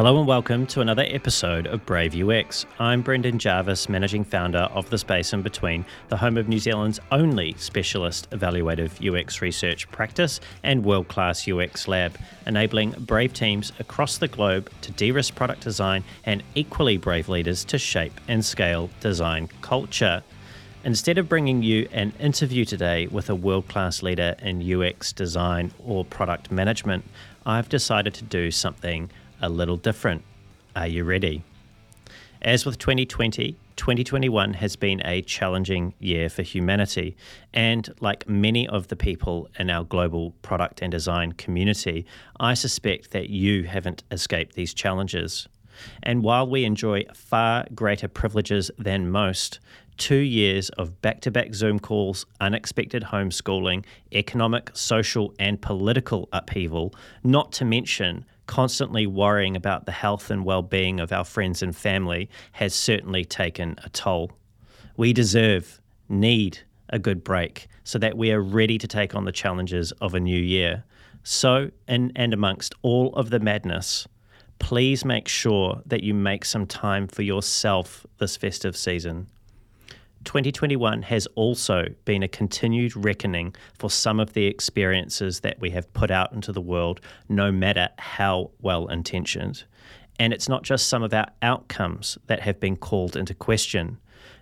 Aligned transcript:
Hello 0.00 0.16
and 0.16 0.26
welcome 0.26 0.66
to 0.68 0.80
another 0.80 1.04
episode 1.06 1.66
of 1.66 1.84
Brave 1.84 2.16
UX. 2.16 2.64
I'm 2.78 3.02
Brendan 3.02 3.38
Jarvis, 3.38 3.86
managing 3.86 4.24
founder 4.24 4.60
of 4.72 4.88
The 4.88 4.96
Space 4.96 5.34
in 5.34 5.42
Between, 5.42 5.84
the 6.08 6.16
home 6.16 6.38
of 6.38 6.48
New 6.48 6.58
Zealand's 6.58 6.98
only 7.12 7.52
specialist 7.58 8.30
evaluative 8.30 9.06
UX 9.06 9.42
research 9.42 9.90
practice 9.90 10.40
and 10.62 10.86
world 10.86 11.08
class 11.08 11.46
UX 11.46 11.86
lab, 11.86 12.16
enabling 12.46 12.92
brave 12.92 13.34
teams 13.34 13.74
across 13.78 14.16
the 14.16 14.26
globe 14.26 14.70
to 14.80 14.90
de 14.92 15.12
risk 15.12 15.34
product 15.34 15.60
design 15.60 16.02
and 16.24 16.42
equally 16.54 16.96
brave 16.96 17.28
leaders 17.28 17.62
to 17.66 17.76
shape 17.76 18.18
and 18.26 18.42
scale 18.42 18.88
design 19.00 19.50
culture. 19.60 20.22
Instead 20.82 21.18
of 21.18 21.28
bringing 21.28 21.62
you 21.62 21.86
an 21.92 22.14
interview 22.18 22.64
today 22.64 23.06
with 23.08 23.28
a 23.28 23.34
world 23.34 23.68
class 23.68 24.02
leader 24.02 24.34
in 24.40 24.62
UX 24.62 25.12
design 25.12 25.70
or 25.84 26.06
product 26.06 26.50
management, 26.50 27.04
I've 27.44 27.68
decided 27.68 28.14
to 28.14 28.24
do 28.24 28.50
something 28.50 29.10
a 29.40 29.48
little 29.48 29.76
different. 29.76 30.22
Are 30.76 30.86
you 30.86 31.04
ready? 31.04 31.42
As 32.42 32.64
with 32.64 32.78
2020, 32.78 33.56
2021 33.76 34.54
has 34.54 34.76
been 34.76 35.00
a 35.04 35.22
challenging 35.22 35.94
year 35.98 36.28
for 36.28 36.42
humanity. 36.42 37.16
And 37.52 37.88
like 38.00 38.28
many 38.28 38.68
of 38.68 38.88
the 38.88 38.96
people 38.96 39.48
in 39.58 39.70
our 39.70 39.84
global 39.84 40.32
product 40.42 40.82
and 40.82 40.90
design 40.90 41.32
community, 41.32 42.06
I 42.38 42.54
suspect 42.54 43.10
that 43.10 43.30
you 43.30 43.64
haven't 43.64 44.04
escaped 44.10 44.54
these 44.54 44.74
challenges. 44.74 45.48
And 46.02 46.22
while 46.22 46.46
we 46.46 46.64
enjoy 46.64 47.04
far 47.14 47.66
greater 47.74 48.08
privileges 48.08 48.70
than 48.78 49.10
most, 49.10 49.60
two 50.00 50.16
years 50.16 50.70
of 50.70 51.00
back 51.02 51.20
to 51.20 51.30
back 51.30 51.54
Zoom 51.54 51.78
calls, 51.78 52.24
unexpected 52.40 53.02
homeschooling, 53.02 53.84
economic, 54.12 54.70
social, 54.72 55.34
and 55.38 55.60
political 55.60 56.26
upheaval, 56.32 56.94
not 57.22 57.52
to 57.52 57.66
mention 57.66 58.24
constantly 58.46 59.06
worrying 59.06 59.54
about 59.54 59.84
the 59.84 59.92
health 59.92 60.30
and 60.30 60.44
well 60.44 60.62
being 60.62 61.00
of 61.00 61.12
our 61.12 61.24
friends 61.24 61.62
and 61.62 61.76
family 61.76 62.30
has 62.52 62.74
certainly 62.74 63.26
taken 63.26 63.76
a 63.84 63.90
toll. 63.90 64.32
We 64.96 65.12
deserve, 65.12 65.80
need 66.08 66.58
a 66.88 66.98
good 66.98 67.22
break 67.22 67.68
so 67.84 67.98
that 67.98 68.16
we 68.16 68.32
are 68.32 68.40
ready 68.40 68.78
to 68.78 68.88
take 68.88 69.14
on 69.14 69.26
the 69.26 69.32
challenges 69.32 69.92
of 70.00 70.14
a 70.14 70.20
new 70.20 70.40
year. 70.40 70.82
So, 71.24 71.70
in 71.86 72.10
and 72.16 72.32
amongst 72.32 72.74
all 72.80 73.14
of 73.14 73.28
the 73.28 73.38
madness, 73.38 74.08
please 74.58 75.04
make 75.04 75.28
sure 75.28 75.82
that 75.84 76.02
you 76.02 76.14
make 76.14 76.46
some 76.46 76.66
time 76.66 77.06
for 77.06 77.20
yourself 77.20 78.06
this 78.18 78.38
festive 78.38 78.76
season. 78.78 79.26
2021 80.24 81.02
has 81.02 81.26
also 81.34 81.86
been 82.04 82.22
a 82.22 82.28
continued 82.28 82.94
reckoning 82.94 83.54
for 83.78 83.90
some 83.90 84.20
of 84.20 84.34
the 84.34 84.46
experiences 84.46 85.40
that 85.40 85.58
we 85.60 85.70
have 85.70 85.92
put 85.94 86.10
out 86.10 86.32
into 86.32 86.52
the 86.52 86.60
world, 86.60 87.00
no 87.28 87.50
matter 87.50 87.88
how 87.98 88.50
well 88.60 88.86
intentioned. 88.88 89.64
And 90.18 90.34
it's 90.34 90.48
not 90.48 90.62
just 90.62 90.88
some 90.88 91.02
of 91.02 91.14
our 91.14 91.28
outcomes 91.40 92.18
that 92.26 92.40
have 92.40 92.60
been 92.60 92.76
called 92.76 93.16
into 93.16 93.34
question. 93.34 93.98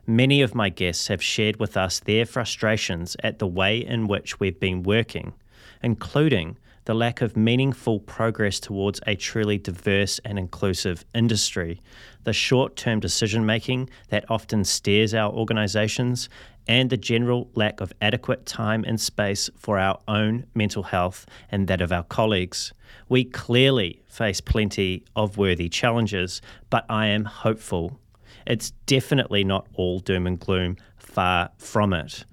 Many 0.06 0.42
of 0.42 0.54
my 0.54 0.68
guests 0.68 1.06
have 1.06 1.22
shared 1.22 1.60
with 1.60 1.76
us 1.76 2.00
their 2.00 2.26
frustrations 2.26 3.16
at 3.22 3.38
the 3.38 3.46
way 3.46 3.78
in 3.78 4.08
which 4.08 4.40
we've 4.40 4.58
been 4.58 4.82
working, 4.82 5.34
including 5.82 6.56
the 6.88 6.94
lack 6.94 7.20
of 7.20 7.36
meaningful 7.36 8.00
progress 8.00 8.58
towards 8.58 8.98
a 9.06 9.14
truly 9.14 9.58
diverse 9.58 10.18
and 10.24 10.38
inclusive 10.38 11.04
industry, 11.14 11.82
the 12.24 12.32
short 12.32 12.76
term 12.76 12.98
decision 12.98 13.44
making 13.44 13.90
that 14.08 14.24
often 14.30 14.64
steers 14.64 15.12
our 15.12 15.30
organisations, 15.30 16.30
and 16.66 16.88
the 16.88 16.96
general 16.96 17.50
lack 17.54 17.82
of 17.82 17.92
adequate 18.00 18.46
time 18.46 18.84
and 18.86 18.98
space 18.98 19.50
for 19.54 19.78
our 19.78 19.98
own 20.08 20.46
mental 20.54 20.84
health 20.84 21.26
and 21.50 21.68
that 21.68 21.82
of 21.82 21.92
our 21.92 22.04
colleagues. 22.04 22.72
We 23.10 23.24
clearly 23.24 24.00
face 24.08 24.40
plenty 24.40 25.04
of 25.14 25.36
worthy 25.36 25.68
challenges, 25.68 26.40
but 26.70 26.86
I 26.88 27.08
am 27.08 27.26
hopeful. 27.26 28.00
It's 28.46 28.70
definitely 28.86 29.44
not 29.44 29.66
all 29.74 30.00
doom 30.00 30.26
and 30.26 30.40
gloom, 30.40 30.78
far 30.96 31.50
from 31.58 31.92
it 31.92 32.24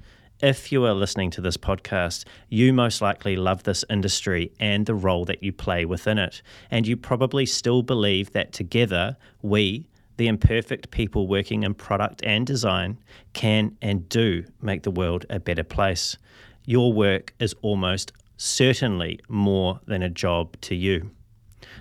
if 0.46 0.72
you 0.72 0.86
are 0.86 0.94
listening 0.94 1.32
to 1.32 1.42
this 1.42 1.58
podcast, 1.58 2.24
you 2.50 2.72
most 2.72 3.02
likely 3.02 3.36
love 3.36 3.64
this 3.64 3.84
industry 3.90 4.52
and 4.60 4.86
the 4.86 4.94
role 4.94 5.26
that 5.26 5.42
you 5.42 5.52
play 5.52 5.86
within 5.86 6.20
it. 6.20 6.44
And 6.70 6.86
you 6.86 6.96
probably 6.96 7.48
still 7.48 7.82
believe 7.82 8.32
that 8.34 8.54
together, 8.54 9.18
we, 9.42 9.88
the 10.18 10.28
imperfect 10.28 10.92
people 10.92 11.28
working 11.28 11.64
in 11.64 11.74
product 11.74 12.22
and 12.24 12.46
design, 12.46 13.00
can 13.34 13.76
and 13.82 14.08
do 14.08 14.46
make 14.62 14.84
the 14.84 14.92
world 14.92 15.26
a 15.32 15.40
better 15.40 15.64
place. 15.64 16.16
Your 16.64 16.94
work 16.94 17.34
is 17.40 17.56
almost 17.64 18.14
certainly 18.38 19.20
more 19.28 19.80
than 19.88 20.04
a 20.04 20.10
job 20.12 20.62
to 20.62 20.76
you. 20.76 21.10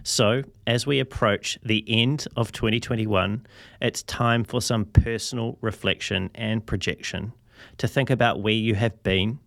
So, 0.04 0.42
as 0.66 0.86
we 0.86 1.00
approach 1.00 1.58
the 1.62 1.84
end 1.86 2.26
of 2.34 2.50
2021, 2.50 3.46
it's 3.82 4.02
time 4.04 4.42
for 4.42 4.62
some 4.62 4.86
personal 4.86 5.58
reflection 5.60 6.31
and 6.34 6.64
projection 6.64 7.34
to 7.78 7.88
think 7.88 8.10
about 8.10 8.42
where 8.42 8.54
you 8.54 8.75
have 8.75 9.02
been 9.02 9.38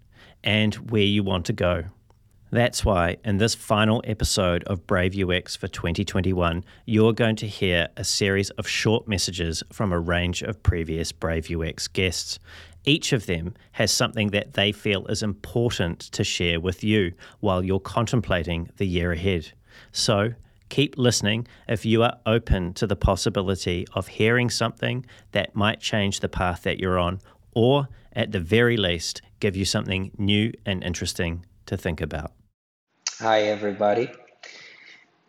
and 0.44 0.75
where 0.75 1.01
you 1.01 1.23
want 1.23 1.45
to 1.47 1.53
go. 1.53 1.85
That's 2.50 2.85
why, 2.85 3.17
in 3.25 3.38
this 3.38 3.55
final 3.55 4.01
episode 4.05 4.63
of 4.63 4.88
Brave 4.88 5.17
UX 5.17 5.57
for 5.57 5.67
2021, 5.67 6.63
you're 6.85 7.11
going 7.11 7.35
to 7.38 7.47
hear 7.47 7.89
a 7.97 8.05
series 8.05 8.51
of 8.51 8.66
short 8.66 9.05
messages 9.05 9.63
from 9.73 9.91
a 9.91 10.00
range 10.00 10.44
of 10.44 10.63
previous 10.63 11.11
Brave 11.11 11.51
UX 11.51 11.89
guests. 11.89 12.39
Each 12.85 13.11
of 13.11 13.25
them 13.25 13.53
has 13.73 13.91
something 13.91 14.29
that 14.29 14.53
they 14.53 14.72
feel 14.72 15.05
is 15.07 15.22
important 15.22 15.99
to 15.99 16.23
share 16.23 16.61
with 16.61 16.85
you 16.85 17.11
while 17.41 17.66
you're 17.66 17.81
contemplating 17.81 18.69
the 18.78 18.88
year 18.88 19.11
ahead. 19.11 19.51
So, 19.91 20.34
keep 20.69 20.97
listening 20.97 21.47
if 21.67 21.85
you 21.85 22.03
are 22.03 22.17
open 22.25 22.73
to 22.75 22.88
the 22.88 22.95
possibility 22.95 23.85
of 23.94 24.07
hearing 24.07 24.49
something 24.49 25.05
that 25.34 25.53
might 25.53 25.81
change 25.81 26.22
the 26.22 26.29
path 26.29 26.63
that 26.63 26.79
you're 26.79 26.97
on 26.97 27.19
or 27.53 27.89
at 28.17 28.31
the 28.31 28.39
very 28.39 28.75
least, 28.75 29.22
give 29.39 29.55
you 29.55 29.63
something 29.63 30.11
new 30.17 30.51
and 30.66 30.83
interesting 30.83 31.45
to 31.67 31.78
think 31.78 32.01
about. 32.01 32.33
Hi, 33.19 33.44
everybody. 33.44 34.09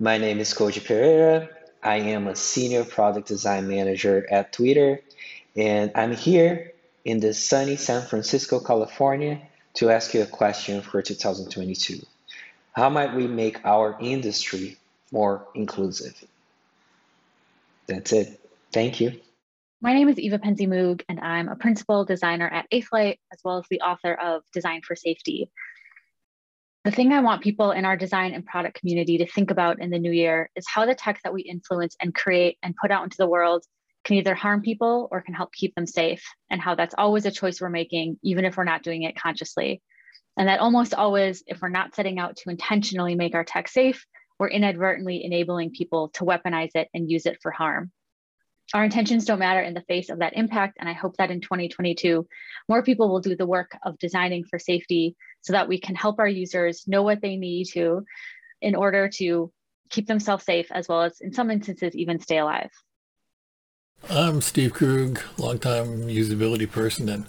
My 0.01 0.17
name 0.17 0.41
is 0.41 0.55
Koji 0.55 0.85
Pereira. 0.85 1.51
I 1.83 1.97
am 1.97 2.27
a 2.27 2.35
senior 2.35 2.85
product 2.85 3.29
design 3.29 3.69
manager 3.69 4.27
at 4.31 4.53
Twitter, 4.53 5.01
and 5.55 5.93
I'm 5.95 6.17
here 6.17 6.73
in 7.05 7.21
the 7.21 7.35
sunny 7.35 7.77
San 7.77 8.03
Francisco, 8.07 8.59
California, 8.59 9.41
to 9.75 9.91
ask 9.91 10.15
you 10.15 10.23
a 10.23 10.27
question 10.27 10.81
for 10.81 11.03
2022. 11.03 12.01
How 12.73 12.89
might 12.89 13.15
we 13.15 13.27
make 13.27 13.65
our 13.65 13.99
industry 14.01 14.79
more 15.13 15.47
inclusive? 15.55 16.25
That's 17.87 18.13
it. 18.13 18.41
Thank 18.73 19.01
you. 19.01 19.21
My 19.81 19.95
name 19.95 20.09
is 20.09 20.19
Eva 20.19 20.41
PenzeyMoog, 20.41 21.03
and 21.09 21.21
I'm 21.21 21.49
a 21.49 21.55
principal 21.55 22.05
designer 22.05 22.49
at 22.49 22.69
8th 22.73 22.89
Light, 22.91 23.21
as 23.33 23.39
well 23.45 23.59
as 23.59 23.65
the 23.71 23.81
author 23.81 24.13
of 24.13 24.43
Design 24.53 24.81
for 24.85 24.97
Safety. 24.97 25.53
The 26.83 26.91
thing 26.91 27.13
I 27.13 27.21
want 27.21 27.45
people 27.45 27.71
in 27.71 27.85
our 27.85 27.97
design 27.97 28.35
and 28.35 28.45
product 28.45 28.81
community 28.81 29.19
to 29.19 29.27
think 29.31 29.53
about 29.53 29.81
in 29.81 29.91
the 29.91 30.01
new 30.01 30.11
year 30.11 30.51
is 30.57 30.67
how 30.67 30.85
the 30.85 30.97
tech 30.97 31.21
that 31.23 31.33
we 31.33 31.43
influence 31.43 31.95
and 32.03 32.13
create 32.13 32.59
and 32.61 32.75
put 32.75 32.91
out 32.91 33.05
into 33.05 33.19
the 33.19 33.29
world 33.29 33.65
can 34.03 34.17
either 34.17 34.35
harm 34.35 34.63
people 34.63 35.07
or 35.13 35.21
can 35.21 35.35
help 35.35 35.53
keep 35.53 35.77
them 35.77 35.87
safe, 35.87 36.25
and 36.51 36.61
how 36.61 36.75
that's 36.75 36.97
always 36.99 37.25
a 37.25 37.31
choice 37.31 37.61
we're 37.61 37.69
making, 37.69 38.19
even 38.25 38.45
if 38.45 38.57
we're 38.57 38.65
not 38.65 38.83
doing 38.83 39.05
it 39.05 39.15
consciously. 39.15 39.81
And 40.37 40.49
that 40.49 40.59
almost 40.59 40.93
always, 40.93 41.45
if 41.47 41.63
we're 41.63 41.69
not 41.69 41.95
setting 41.95 42.19
out 42.19 42.35
to 42.39 42.51
intentionally 42.51 43.15
make 43.15 43.37
our 43.37 43.45
tech 43.45 43.69
safe, 43.69 44.05
we're 44.41 44.49
inadvertently 44.49 45.25
enabling 45.25 45.71
people 45.71 46.09
to 46.15 46.25
weaponize 46.25 46.73
it 46.75 46.89
and 46.93 47.09
use 47.09 47.27
it 47.27 47.39
for 47.41 47.53
harm 47.53 47.93
our 48.75 48.85
intentions 48.85 49.25
don't 49.25 49.39
matter 49.39 49.61
in 49.61 49.75
the 49.75 49.83
face 49.83 50.11
of 50.11 50.19
that 50.19 50.35
impact. 50.37 50.77
And 50.79 50.89
I 50.89 50.93
hope 50.93 51.17
that 51.17 51.31
in 51.31 51.41
2022, 51.41 52.27
more 52.69 52.83
people 52.83 53.09
will 53.09 53.21
do 53.21 53.35
the 53.35 53.47
work 53.47 53.77
of 53.85 53.99
designing 53.99 54.45
for 54.45 54.59
safety 54.59 55.17
so 55.41 55.53
that 55.53 55.69
we 55.69 55.79
can 55.79 55.95
help 55.95 56.19
our 56.19 56.29
users 56.29 56.85
know 56.87 57.03
what 57.03 57.23
they 57.23 57.37
need 57.37 57.67
to 57.73 58.05
in 58.61 58.75
order 58.75 59.09
to 59.17 59.51
keep 59.89 60.07
themselves 60.07 60.45
safe, 60.45 60.67
as 60.71 60.89
well 60.89 61.03
as 61.03 61.21
in 61.21 61.33
some 61.33 61.51
instances, 61.51 61.95
even 61.97 62.21
stay 62.21 62.39
alive. 62.39 62.71
I'm 64.11 64.41
Steve 64.41 64.75
Krug, 64.75 65.21
longtime 65.39 66.07
usability 66.07 66.71
person 66.71 67.09
and 67.09 67.27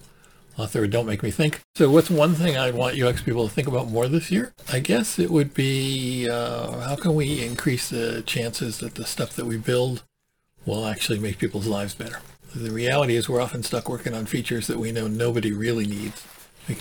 author 0.58 0.84
of 0.84 0.92
Don't 0.92 1.06
Make 1.06 1.24
Me 1.24 1.32
Think. 1.32 1.62
So 1.76 1.90
what's 1.90 2.10
one 2.10 2.36
thing 2.36 2.58
I 2.58 2.72
want 2.72 3.02
UX 3.02 3.22
people 3.22 3.48
to 3.48 3.54
think 3.54 3.68
about 3.68 3.90
more 3.90 4.08
this 4.08 4.30
year? 4.30 4.54
I 4.72 4.80
guess 4.80 5.18
it 5.18 5.32
would 5.32 5.54
be 5.54 6.30
uh, 6.30 6.80
how 6.82 6.96
can 6.96 7.16
we 7.16 7.44
increase 7.44 7.90
the 7.90 8.22
chances 8.24 8.80
that 8.80 8.96
the 8.96 9.06
stuff 9.06 9.36
that 9.36 9.46
we 9.46 9.58
build 9.58 10.04
will 10.70 10.86
actually 10.86 11.20
make 11.20 11.40
people's 11.40 11.68
lives 11.68 11.94
better. 11.94 12.22
The 12.56 12.72
reality 12.72 13.16
is 13.16 13.28
we're 13.28 13.42
often 13.42 13.64
stuck 13.64 13.90
working 13.90 14.14
on 14.14 14.26
features 14.26 14.68
that 14.68 14.80
we 14.80 14.92
know 14.92 15.08
nobody 15.08 15.52
really 15.52 15.86
needs 15.86 16.26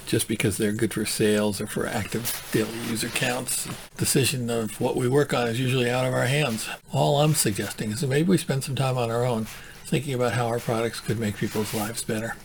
just 0.06 0.28
because 0.28 0.58
they're 0.58 0.72
good 0.72 0.92
for 0.92 1.06
sales 1.06 1.60
or 1.60 1.66
for 1.66 1.86
active 1.86 2.46
daily 2.52 2.78
user 2.88 3.08
counts. 3.08 3.66
Decision 3.96 4.50
of 4.50 4.80
what 4.80 4.96
we 4.96 5.08
work 5.08 5.32
on 5.32 5.48
is 5.48 5.58
usually 5.58 5.90
out 5.90 6.04
of 6.04 6.12
our 6.12 6.26
hands. 6.26 6.68
All 6.92 7.20
I'm 7.22 7.34
suggesting 7.34 7.90
is 7.90 8.02
that 8.02 8.08
maybe 8.08 8.28
we 8.28 8.36
spend 8.36 8.64
some 8.64 8.76
time 8.76 8.98
on 8.98 9.10
our 9.10 9.24
own 9.24 9.46
thinking 9.86 10.12
about 10.12 10.34
how 10.34 10.46
our 10.46 10.58
products 10.58 11.00
could 11.00 11.18
make 11.18 11.38
people's 11.38 11.72
lives 11.72 12.04
better. 12.04 12.36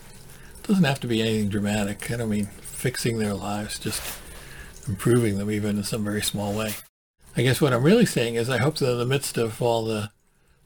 It 0.60 0.68
doesn't 0.68 0.86
have 0.86 1.01
to 1.01 1.07
be 1.07 1.22
anything 1.22 1.50
dramatic. 1.50 2.10
I 2.10 2.16
don't 2.18 2.30
mean 2.30 2.45
fixing 2.45 3.18
their 3.18 3.34
lives, 3.34 3.78
just 3.78 4.01
improving 4.88 5.38
them 5.38 5.51
even 5.51 5.78
in 5.78 5.84
some 5.84 6.06
very 6.06 6.22
small 6.22 6.54
way. 6.54 6.75
I 7.36 7.42
guess 7.42 7.60
what 7.60 7.74
I'm 7.74 7.84
really 7.84 8.06
saying 8.06 8.36
is 8.36 8.50
I 8.50 8.60
hope 8.60 8.78
that 8.78 8.92
in 8.92 8.98
the 8.98 9.06
midst 9.06 9.38
of 9.38 9.62
all 9.62 9.84
the 9.84 10.12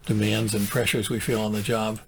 demands 0.07 0.55
and 0.55 0.67
pressures 0.67 1.09
we 1.09 1.19
feel 1.19 1.41
on 1.41 1.51
the 1.51 1.61
job, 1.61 1.99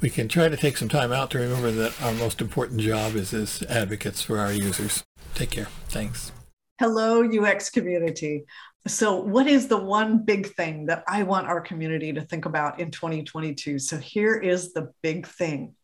we 0.00 0.10
can 0.10 0.28
try 0.28 0.48
to 0.48 0.56
take 0.56 0.76
some 0.76 0.88
time 0.88 1.12
out 1.12 1.30
to 1.30 1.38
remember 1.38 1.70
that 1.70 2.00
our 2.02 2.12
most 2.12 2.40
important 2.40 2.80
job 2.80 3.14
is 3.14 3.32
as 3.32 3.62
advocates 3.68 4.22
for 4.22 4.38
our 4.38 4.52
users. 4.52 5.04
Take 5.34 5.50
care. 5.50 5.68
Thanks. 5.88 6.32
Hello, 6.80 7.22
UX 7.22 7.70
community. 7.70 8.44
So, 8.86 9.16
what 9.16 9.46
is 9.46 9.68
the 9.68 9.76
one 9.76 10.24
big 10.24 10.54
thing 10.54 10.86
that 10.86 11.04
I 11.08 11.24
want 11.24 11.48
our 11.48 11.60
community 11.60 12.12
to 12.12 12.22
think 12.22 12.46
about 12.46 12.80
in 12.80 12.90
2022? 12.90 13.78
So, 13.78 13.98
here 13.98 14.36
is 14.36 14.72
the 14.72 14.92
big 15.02 15.26
thing 15.26 15.74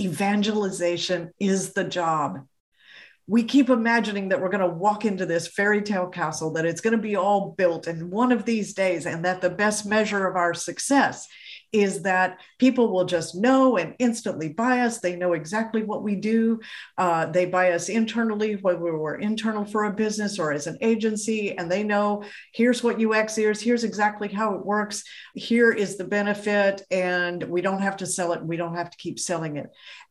evangelization 0.00 1.32
is 1.40 1.72
the 1.72 1.84
job. 1.84 2.46
We 3.28 3.42
keep 3.42 3.70
imagining 3.70 4.28
that 4.28 4.40
we're 4.40 4.50
going 4.50 4.60
to 4.60 4.76
walk 4.76 5.04
into 5.04 5.26
this 5.26 5.48
fairy 5.48 5.82
tale 5.82 6.06
castle, 6.06 6.52
that 6.52 6.64
it's 6.64 6.80
going 6.80 6.96
to 6.96 7.02
be 7.02 7.16
all 7.16 7.54
built 7.58 7.88
in 7.88 8.10
one 8.10 8.30
of 8.30 8.44
these 8.44 8.72
days, 8.72 9.06
and 9.06 9.24
that 9.24 9.40
the 9.40 9.50
best 9.50 9.84
measure 9.84 10.26
of 10.26 10.36
our 10.36 10.54
success 10.54 11.26
is 11.72 12.02
that 12.02 12.38
people 12.58 12.92
will 12.92 13.04
just 13.04 13.34
know 13.34 13.76
and 13.76 13.94
instantly 13.98 14.48
buy 14.48 14.80
us. 14.80 15.00
They 15.00 15.16
know 15.16 15.32
exactly 15.32 15.82
what 15.82 16.02
we 16.02 16.14
do. 16.14 16.60
Uh, 16.96 17.26
they 17.26 17.46
buy 17.46 17.72
us 17.72 17.88
internally, 17.88 18.54
whether 18.56 18.96
we're 18.96 19.16
internal 19.16 19.64
for 19.64 19.84
a 19.84 19.92
business 19.92 20.38
or 20.38 20.52
as 20.52 20.66
an 20.66 20.78
agency, 20.80 21.56
and 21.58 21.70
they 21.70 21.82
know 21.82 22.24
here's 22.54 22.82
what 22.82 23.04
UX 23.04 23.36
is, 23.38 23.60
here's 23.60 23.84
exactly 23.84 24.28
how 24.28 24.54
it 24.54 24.64
works, 24.64 25.02
here 25.34 25.72
is 25.72 25.96
the 25.96 26.04
benefit, 26.04 26.82
and 26.90 27.42
we 27.44 27.60
don't 27.60 27.82
have 27.82 27.96
to 27.98 28.06
sell 28.06 28.32
it, 28.32 28.44
we 28.44 28.56
don't 28.56 28.76
have 28.76 28.90
to 28.90 28.98
keep 28.98 29.18
selling 29.18 29.56
it. 29.56 29.66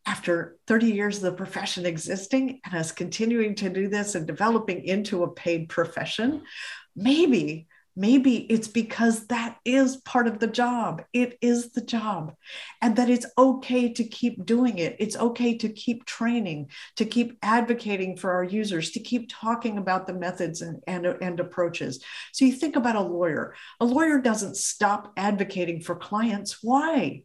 After 0.08 0.58
30 0.68 0.92
years 0.92 1.18
of 1.18 1.24
the 1.24 1.32
profession 1.34 1.86
existing 1.86 2.60
and 2.64 2.76
us 2.76 2.92
continuing 2.92 3.56
to 3.56 3.70
do 3.70 3.88
this 3.88 4.16
and 4.16 4.28
developing 4.28 4.84
into 4.84 5.24
a 5.24 5.32
paid 5.32 5.70
profession, 5.70 6.44
maybe 6.96 7.68
maybe 7.96 8.38
it's 8.52 8.68
because 8.68 9.28
that 9.28 9.58
is 9.64 9.98
part 9.98 10.28
of 10.28 10.40
the 10.40 10.48
job. 10.48 11.04
It 11.14 11.38
is 11.42 11.72
the 11.72 11.82
job. 11.82 12.34
And 12.82 12.96
that 12.98 13.10
it's 13.10 13.26
okay 13.38 13.94
to 13.94 14.04
keep 14.04 14.46
doing 14.46 14.80
it. 14.80 14.98
It's 15.00 15.16
okay 15.16 15.58
to 15.60 15.70
keep 15.70 16.06
training, 16.06 16.72
to 16.98 17.06
keep 17.06 17.38
advocating 17.42 18.18
for 18.18 18.32
our 18.32 18.44
users, 18.44 18.92
to 18.92 19.00
keep 19.00 19.30
talking 19.32 19.78
about 19.78 20.08
the 20.08 20.14
methods 20.14 20.62
and, 20.62 20.82
and, 20.88 21.06
and 21.06 21.40
approaches. 21.40 22.04
So 22.34 22.46
you 22.46 22.54
think 22.54 22.76
about 22.76 22.98
a 22.98 23.02
lawyer. 23.02 23.56
A 23.80 23.86
lawyer 23.86 24.20
doesn't 24.20 24.58
stop 24.58 25.14
advocating 25.16 25.82
for 25.82 25.96
clients. 25.96 26.62
Why? 26.62 27.24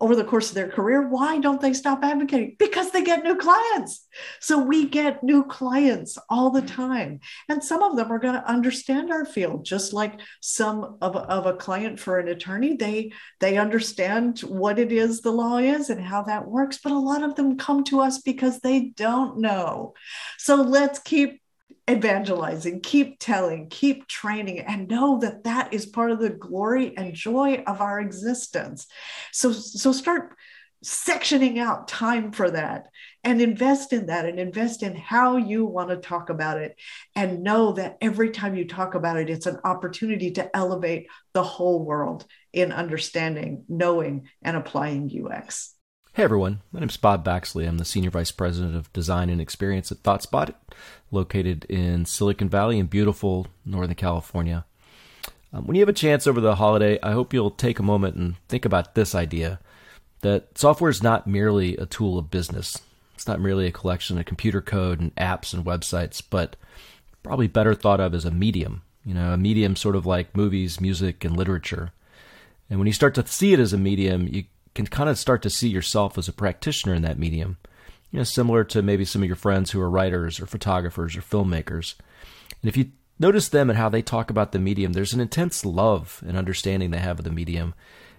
Over 0.00 0.14
the 0.14 0.24
course 0.24 0.48
of 0.48 0.54
their 0.54 0.68
career. 0.68 1.08
Why 1.08 1.38
don't 1.38 1.60
they 1.60 1.72
stop 1.72 2.04
advocating? 2.04 2.56
Because 2.58 2.90
they 2.90 3.02
get 3.02 3.24
new 3.24 3.36
clients. 3.36 4.06
So 4.40 4.58
we 4.58 4.86
get 4.86 5.24
new 5.24 5.44
clients 5.44 6.16
all 6.28 6.50
the 6.50 6.62
time. 6.62 7.20
And 7.48 7.62
some 7.62 7.82
of 7.82 7.96
them 7.96 8.12
are 8.12 8.18
going 8.18 8.34
to 8.34 8.48
understand 8.48 9.10
our 9.10 9.24
field, 9.24 9.64
just 9.64 9.92
like 9.92 10.20
some 10.40 10.98
of, 11.00 11.16
of 11.16 11.46
a 11.46 11.54
client 11.54 11.98
for 11.98 12.18
an 12.18 12.28
attorney. 12.28 12.76
They 12.76 13.12
they 13.40 13.58
understand 13.58 14.40
what 14.40 14.78
it 14.78 14.92
is 14.92 15.20
the 15.20 15.32
law 15.32 15.58
is 15.58 15.90
and 15.90 16.00
how 16.00 16.22
that 16.22 16.46
works. 16.46 16.78
But 16.82 16.92
a 16.92 16.98
lot 16.98 17.22
of 17.22 17.34
them 17.34 17.56
come 17.56 17.82
to 17.84 18.00
us 18.00 18.18
because 18.18 18.60
they 18.60 18.92
don't 18.96 19.38
know. 19.38 19.94
So 20.38 20.56
let's 20.56 21.00
keep 21.00 21.40
evangelizing, 21.88 22.80
keep 22.80 23.18
telling, 23.18 23.68
keep 23.68 24.06
training, 24.06 24.60
and 24.60 24.88
know 24.88 25.18
that 25.20 25.44
that 25.44 25.72
is 25.72 25.86
part 25.86 26.10
of 26.10 26.18
the 26.18 26.30
glory 26.30 26.96
and 26.96 27.14
joy 27.14 27.62
of 27.66 27.80
our 27.80 28.00
existence. 28.00 28.86
So, 29.32 29.52
so 29.52 29.92
start 29.92 30.36
sectioning 30.84 31.58
out 31.58 31.88
time 31.88 32.30
for 32.30 32.50
that 32.50 32.86
and 33.24 33.42
invest 33.42 33.92
in 33.92 34.06
that 34.06 34.26
and 34.26 34.38
invest 34.38 34.82
in 34.84 34.94
how 34.94 35.36
you 35.36 35.64
want 35.64 35.88
to 35.88 35.96
talk 35.96 36.30
about 36.30 36.58
it 36.58 36.76
and 37.16 37.42
know 37.42 37.72
that 37.72 37.96
every 38.00 38.30
time 38.30 38.54
you 38.54 38.64
talk 38.64 38.94
about 38.94 39.16
it 39.16 39.28
it's 39.28 39.46
an 39.46 39.58
opportunity 39.64 40.30
to 40.30 40.56
elevate 40.56 41.08
the 41.32 41.42
whole 41.42 41.84
world 41.84 42.24
in 42.52 42.70
understanding 42.70 43.64
knowing 43.68 44.28
and 44.42 44.56
applying 44.56 45.10
ux 45.26 45.74
Hey 46.18 46.24
everyone, 46.24 46.62
my 46.72 46.80
name 46.80 46.88
is 46.88 46.96
Bob 46.96 47.24
Baxley. 47.24 47.68
I'm 47.68 47.78
the 47.78 47.84
Senior 47.84 48.10
Vice 48.10 48.32
President 48.32 48.74
of 48.74 48.92
Design 48.92 49.30
and 49.30 49.40
Experience 49.40 49.92
at 49.92 50.02
ThoughtSpot, 50.02 50.52
located 51.12 51.64
in 51.66 52.06
Silicon 52.06 52.48
Valley 52.48 52.80
in 52.80 52.86
beautiful 52.86 53.46
Northern 53.64 53.94
California. 53.94 54.64
Um, 55.52 55.64
when 55.68 55.76
you 55.76 55.80
have 55.82 55.88
a 55.88 55.92
chance 55.92 56.26
over 56.26 56.40
the 56.40 56.56
holiday, 56.56 56.98
I 57.04 57.12
hope 57.12 57.32
you'll 57.32 57.52
take 57.52 57.78
a 57.78 57.84
moment 57.84 58.16
and 58.16 58.34
think 58.48 58.64
about 58.64 58.96
this 58.96 59.14
idea 59.14 59.60
that 60.22 60.58
software 60.58 60.90
is 60.90 61.04
not 61.04 61.28
merely 61.28 61.76
a 61.76 61.86
tool 61.86 62.18
of 62.18 62.32
business. 62.32 62.82
It's 63.14 63.28
not 63.28 63.40
merely 63.40 63.68
a 63.68 63.70
collection 63.70 64.18
of 64.18 64.26
computer 64.26 64.60
code 64.60 64.98
and 64.98 65.14
apps 65.14 65.54
and 65.54 65.64
websites, 65.64 66.20
but 66.28 66.56
probably 67.22 67.46
better 67.46 67.76
thought 67.76 68.00
of 68.00 68.12
as 68.12 68.24
a 68.24 68.32
medium. 68.32 68.82
You 69.04 69.14
know, 69.14 69.34
a 69.34 69.38
medium 69.38 69.76
sort 69.76 69.94
of 69.94 70.04
like 70.04 70.36
movies, 70.36 70.80
music, 70.80 71.24
and 71.24 71.36
literature. 71.36 71.92
And 72.68 72.80
when 72.80 72.88
you 72.88 72.92
start 72.92 73.14
to 73.14 73.26
see 73.28 73.52
it 73.52 73.60
as 73.60 73.72
a 73.72 73.78
medium, 73.78 74.26
you 74.26 74.46
can 74.78 74.86
kind 74.86 75.10
of 75.10 75.18
start 75.18 75.42
to 75.42 75.50
see 75.50 75.68
yourself 75.68 76.16
as 76.16 76.28
a 76.28 76.32
practitioner 76.32 76.94
in 76.94 77.02
that 77.02 77.18
medium. 77.18 77.56
You 78.12 78.18
know, 78.18 78.24
similar 78.24 78.62
to 78.62 78.80
maybe 78.80 79.04
some 79.04 79.22
of 79.22 79.26
your 79.26 79.34
friends 79.34 79.72
who 79.72 79.80
are 79.80 79.90
writers 79.90 80.38
or 80.38 80.46
photographers 80.46 81.16
or 81.16 81.20
filmmakers. 81.20 81.96
And 82.62 82.68
if 82.68 82.76
you 82.76 82.92
notice 83.18 83.48
them 83.48 83.70
and 83.70 83.76
how 83.76 83.88
they 83.88 84.02
talk 84.02 84.30
about 84.30 84.52
the 84.52 84.60
medium, 84.60 84.92
there's 84.92 85.12
an 85.12 85.20
intense 85.20 85.64
love 85.64 86.22
and 86.24 86.36
understanding 86.36 86.92
they 86.92 86.98
have 86.98 87.18
of 87.18 87.24
the 87.24 87.32
medium 87.32 87.74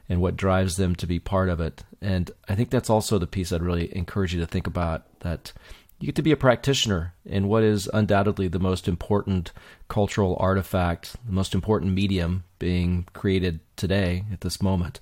and 0.10 0.20
what 0.20 0.36
drives 0.36 0.76
them 0.76 0.96
to 0.96 1.08
be 1.08 1.18
part 1.18 1.48
of 1.48 1.62
it. 1.62 1.86
And 2.02 2.30
I 2.50 2.56
think 2.56 2.72
that's 2.72 2.90
also 2.90 3.18
the 3.18 3.26
piece 3.26 3.54
I'd 3.54 3.64
really 3.64 3.96
encourage 3.96 4.34
you 4.34 4.42
to 4.42 4.46
think 4.46 4.68
about 4.68 5.06
that 5.22 5.54
you 6.02 6.08
get 6.08 6.16
to 6.16 6.22
be 6.22 6.34
a 6.34 6.38
practitioner 6.38 7.14
in 7.24 7.48
what 7.48 7.64
is 7.64 7.90
undoubtedly 7.94 8.50
the 8.50 8.60
most 8.60 8.90
important 8.90 9.54
cultural 9.88 10.36
artifact, 10.42 11.16
the 11.26 11.32
most 11.32 11.54
important 11.54 11.94
medium 11.94 12.44
being 12.58 13.08
created 13.14 13.62
today 13.78 14.26
at 14.34 14.42
this 14.42 14.62
moment 14.62 15.00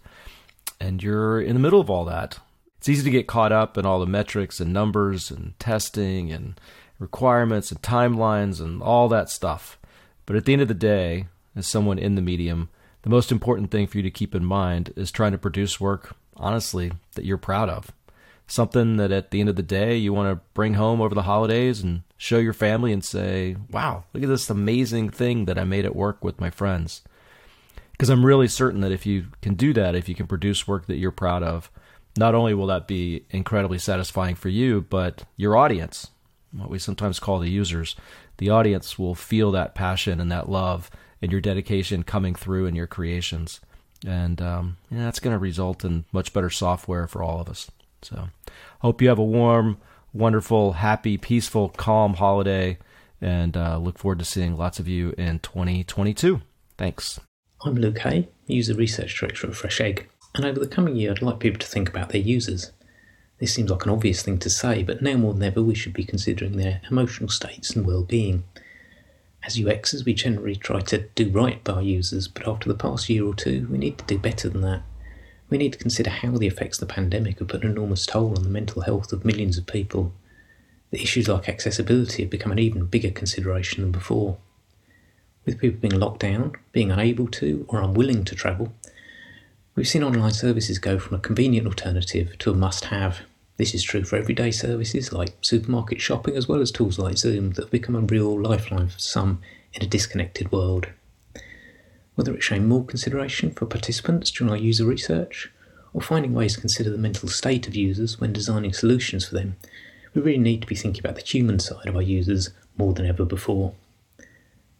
and 0.79 1.01
you're 1.01 1.41
in 1.41 1.53
the 1.53 1.59
middle 1.59 1.81
of 1.81 1.89
all 1.89 2.05
that. 2.05 2.39
It's 2.77 2.89
easy 2.89 3.03
to 3.03 3.09
get 3.09 3.27
caught 3.27 3.51
up 3.51 3.77
in 3.77 3.85
all 3.85 3.99
the 3.99 4.05
metrics 4.05 4.59
and 4.59 4.71
numbers 4.71 5.31
and 5.31 5.59
testing 5.59 6.31
and 6.31 6.59
requirements 6.99 7.71
and 7.71 7.81
timelines 7.81 8.61
and 8.61 8.81
all 8.81 9.07
that 9.09 9.29
stuff. 9.29 9.79
But 10.25 10.35
at 10.35 10.45
the 10.45 10.53
end 10.53 10.61
of 10.61 10.67
the 10.67 10.73
day, 10.73 11.27
as 11.55 11.67
someone 11.67 11.97
in 11.97 12.15
the 12.15 12.21
medium, 12.21 12.69
the 13.01 13.09
most 13.09 13.31
important 13.31 13.71
thing 13.71 13.87
for 13.87 13.97
you 13.97 14.03
to 14.03 14.11
keep 14.11 14.35
in 14.35 14.45
mind 14.45 14.93
is 14.95 15.11
trying 15.11 15.31
to 15.31 15.37
produce 15.37 15.79
work, 15.79 16.15
honestly, 16.35 16.91
that 17.15 17.25
you're 17.25 17.37
proud 17.37 17.69
of. 17.69 17.91
Something 18.45 18.97
that 18.97 19.11
at 19.11 19.31
the 19.31 19.39
end 19.39 19.49
of 19.49 19.55
the 19.55 19.63
day 19.63 19.97
you 19.97 20.13
want 20.13 20.29
to 20.33 20.45
bring 20.53 20.75
home 20.75 21.01
over 21.01 21.13
the 21.13 21.23
holidays 21.23 21.81
and 21.81 22.03
show 22.17 22.37
your 22.37 22.53
family 22.53 22.93
and 22.93 23.03
say, 23.03 23.57
wow, 23.71 24.05
look 24.13 24.23
at 24.23 24.29
this 24.29 24.49
amazing 24.49 25.09
thing 25.09 25.45
that 25.45 25.57
I 25.57 25.63
made 25.63 25.85
at 25.85 25.95
work 25.95 26.23
with 26.23 26.39
my 26.39 26.49
friends 26.49 27.01
because 27.97 28.09
I'm 28.09 28.25
really 28.25 28.47
certain 28.47 28.81
that 28.81 28.91
if 28.91 29.05
you 29.05 29.27
can 29.41 29.55
do 29.55 29.73
that, 29.73 29.95
if 29.95 30.07
you 30.07 30.13
can 30.13 30.27
produce 30.27 30.67
work 30.67 30.85
that 30.85 30.97
you're 30.97 31.11
proud 31.11 31.41
of, 31.41 31.71
not 32.15 32.35
only 32.35 32.53
will 32.53 32.67
that 32.67 32.87
be 32.87 33.25
incredibly 33.31 33.79
satisfying 33.79 34.35
for 34.35 34.49
you, 34.49 34.81
but 34.81 35.23
your 35.35 35.57
audience, 35.57 36.11
what 36.51 36.69
we 36.69 36.77
sometimes 36.77 37.19
call 37.19 37.39
the 37.39 37.49
users, 37.49 37.95
the 38.37 38.49
audience 38.49 38.99
will 38.99 39.15
feel 39.15 39.51
that 39.51 39.73
passion 39.73 40.19
and 40.19 40.31
that 40.31 40.49
love 40.49 40.91
and 41.21 41.31
your 41.31 41.41
dedication 41.41 42.03
coming 42.03 42.35
through 42.35 42.67
in 42.67 42.75
your 42.75 42.87
creations. 42.87 43.61
And 44.05 44.39
um, 44.41 44.77
yeah, 44.91 45.05
that's 45.05 45.19
going 45.19 45.33
to 45.33 45.39
result 45.39 45.83
in 45.83 46.05
much 46.11 46.33
better 46.33 46.51
software 46.51 47.07
for 47.07 47.23
all 47.23 47.41
of 47.41 47.49
us. 47.49 47.71
So, 48.03 48.29
hope 48.81 49.01
you 49.01 49.09
have 49.09 49.17
a 49.17 49.23
warm, 49.23 49.79
wonderful, 50.13 50.73
happy, 50.73 51.17
peaceful, 51.17 51.69
calm 51.69 52.13
holiday, 52.13 52.77
and 53.19 53.57
uh, 53.57 53.79
look 53.79 53.97
forward 53.97 54.19
to 54.19 54.25
seeing 54.25 54.55
lots 54.55 54.79
of 54.79 54.87
you 54.87 55.15
in 55.17 55.39
2022. 55.39 56.41
Thanks. 56.77 57.19
I'm 57.65 57.73
Luke 57.73 57.97
Hay, 57.99 58.29
User 58.45 58.75
Research 58.75 59.19
Director 59.19 59.47
at 59.47 59.55
Fresh 59.55 59.81
Egg, 59.81 60.07
and 60.35 60.45
over 60.45 60.59
the 60.59 60.67
coming 60.67 60.95
year 60.95 61.09
I'd 61.09 61.23
like 61.23 61.39
people 61.39 61.57
to 61.57 61.65
think 61.65 61.89
about 61.89 62.09
their 62.09 62.21
users. 62.21 62.71
This 63.39 63.51
seems 63.51 63.71
like 63.71 63.83
an 63.83 63.91
obvious 63.91 64.21
thing 64.21 64.37
to 64.39 64.49
say, 64.49 64.83
but 64.83 65.01
now 65.01 65.15
more 65.15 65.33
than 65.33 65.41
ever 65.41 65.63
we 65.63 65.73
should 65.73 65.93
be 65.93 66.03
considering 66.03 66.57
their 66.57 66.81
emotional 66.91 67.29
states 67.29 67.75
and 67.75 67.83
well-being. 67.83 68.43
As 69.43 69.57
UXers, 69.57 70.05
we 70.05 70.13
generally 70.13 70.55
try 70.55 70.81
to 70.81 71.09
do 71.15 71.31
right 71.31 71.63
by 71.63 71.73
our 71.73 71.81
users, 71.81 72.27
but 72.27 72.47
after 72.47 72.69
the 72.69 72.77
past 72.77 73.09
year 73.09 73.25
or 73.25 73.33
two, 73.33 73.67
we 73.71 73.79
need 73.79 73.97
to 73.97 74.05
do 74.05 74.19
better 74.19 74.49
than 74.49 74.61
that. 74.61 74.83
We 75.49 75.57
need 75.57 75.73
to 75.73 75.79
consider 75.79 76.11
how 76.11 76.37
the 76.37 76.47
effects 76.47 76.79
of 76.79 76.87
the 76.87 76.93
pandemic 76.93 77.39
have 77.39 77.47
put 77.47 77.63
an 77.63 77.71
enormous 77.71 78.05
toll 78.05 78.37
on 78.37 78.43
the 78.43 78.49
mental 78.49 78.83
health 78.83 79.11
of 79.11 79.25
millions 79.25 79.57
of 79.57 79.65
people. 79.65 80.13
The 80.91 81.01
issues 81.01 81.27
like 81.27 81.49
accessibility 81.49 82.21
have 82.21 82.29
become 82.29 82.51
an 82.51 82.59
even 82.59 82.85
bigger 82.85 83.09
consideration 83.09 83.81
than 83.81 83.91
before 83.91 84.37
with 85.47 85.59
people 85.59 85.79
being 85.79 85.99
locked 85.99 86.19
down, 86.19 86.51
being 86.73 86.91
unable 86.91 87.25
to 87.29 87.65
or 87.69 87.81
unwilling 87.81 88.25
to 88.25 88.35
travel, 88.35 88.73
we've 89.73 89.87
seen 89.87 90.03
online 90.03 90.33
services 90.33 90.77
go 90.77 90.99
from 90.99 91.15
a 91.15 91.21
convenient 91.21 91.65
alternative 91.65 92.37
to 92.37 92.51
a 92.51 92.53
must 92.53 92.85
have. 92.85 93.21
This 93.55 93.73
is 93.73 93.81
true 93.81 94.03
for 94.03 94.17
everyday 94.17 94.51
services 94.51 95.13
like 95.13 95.33
supermarket 95.41 96.01
shopping, 96.01 96.35
as 96.35 96.47
well 96.47 96.61
as 96.61 96.69
tools 96.69 96.99
like 96.99 97.17
Zoom 97.17 97.51
that 97.51 97.63
have 97.63 97.71
become 97.71 97.95
a 97.95 98.01
real 98.01 98.39
lifeline 98.39 98.89
for 98.89 98.99
some 98.99 99.41
in 99.73 99.81
a 99.81 99.87
disconnected 99.87 100.51
world. 100.51 100.89
Whether 102.15 102.35
it's 102.35 102.45
showing 102.45 102.67
more 102.67 102.83
consideration 102.83 103.51
for 103.51 103.65
participants 103.65 104.29
during 104.29 104.51
our 104.51 104.57
user 104.57 104.85
research, 104.85 105.49
or 105.93 106.01
finding 106.01 106.33
ways 106.33 106.55
to 106.55 106.59
consider 106.59 106.89
the 106.89 106.97
mental 106.97 107.29
state 107.29 107.67
of 107.67 107.75
users 107.75 108.19
when 108.19 108.33
designing 108.33 108.73
solutions 108.73 109.25
for 109.27 109.35
them, 109.35 109.55
we 110.13 110.21
really 110.21 110.37
need 110.37 110.61
to 110.61 110.67
be 110.67 110.75
thinking 110.75 110.99
about 110.99 111.15
the 111.15 111.21
human 111.21 111.57
side 111.57 111.87
of 111.87 111.95
our 111.95 112.01
users 112.01 112.49
more 112.77 112.93
than 112.93 113.05
ever 113.05 113.23
before. 113.23 113.73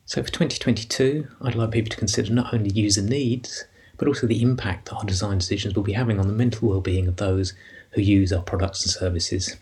So 0.08 0.24
for 0.24 0.30
2022, 0.30 1.28
I'd 1.42 1.56
like 1.56 1.72
people 1.72 1.90
to 1.90 1.98
consider 1.98 2.32
not 2.32 2.54
only 2.54 2.70
user 2.70 3.02
needs, 3.02 3.66
but 3.98 4.08
also 4.08 4.26
the 4.26 4.42
impact 4.42 4.86
that 4.86 4.96
our 4.96 5.04
design 5.04 5.40
decisions 5.40 5.76
will 5.76 5.84
be 5.84 5.92
having 5.92 6.18
on 6.18 6.28
the 6.28 6.34
mental 6.34 6.70
well-being 6.70 7.10
of 7.10 7.18
those 7.18 7.54
who 7.92 8.00
use 8.00 8.32
our 8.32 8.42
products 8.42 8.84
and 8.84 8.92
services. 8.92 9.58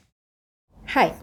Hi, 0.90 1.16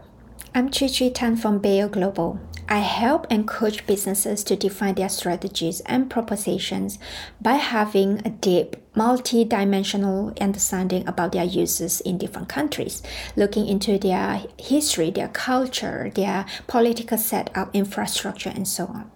I'm 0.57 0.71
Chi 0.73 0.89
Chi 0.89 1.11
Tan 1.11 1.37
from 1.37 1.61
Bayer 1.61 1.87
Global. 1.87 2.41
I 2.69 2.81
help 2.81 3.29
and 3.31 3.47
coach 3.47 3.87
businesses 3.87 4.43
to 4.43 4.57
define 4.57 4.97
their 4.97 5.09
strategies 5.09 5.79
and 5.87 6.11
propositions 6.11 6.99
by 7.41 7.55
having 7.55 8.23
a 8.25 8.31
deep, 8.31 8.75
multi 8.97 9.45
dimensional 9.45 10.33
understanding 10.41 11.07
about 11.07 11.31
their 11.31 11.45
users 11.45 12.01
in 12.01 12.19
different 12.19 12.49
countries, 12.49 13.05
looking 13.37 13.69
into 13.69 14.01
their 14.01 14.43
history, 14.59 15.11
their 15.11 15.29
culture, 15.29 16.11
their 16.13 16.45
political 16.67 17.19
setup, 17.19 17.73
infrastructure, 17.73 18.51
and 18.51 18.67
so 18.67 18.87
on. 18.87 19.12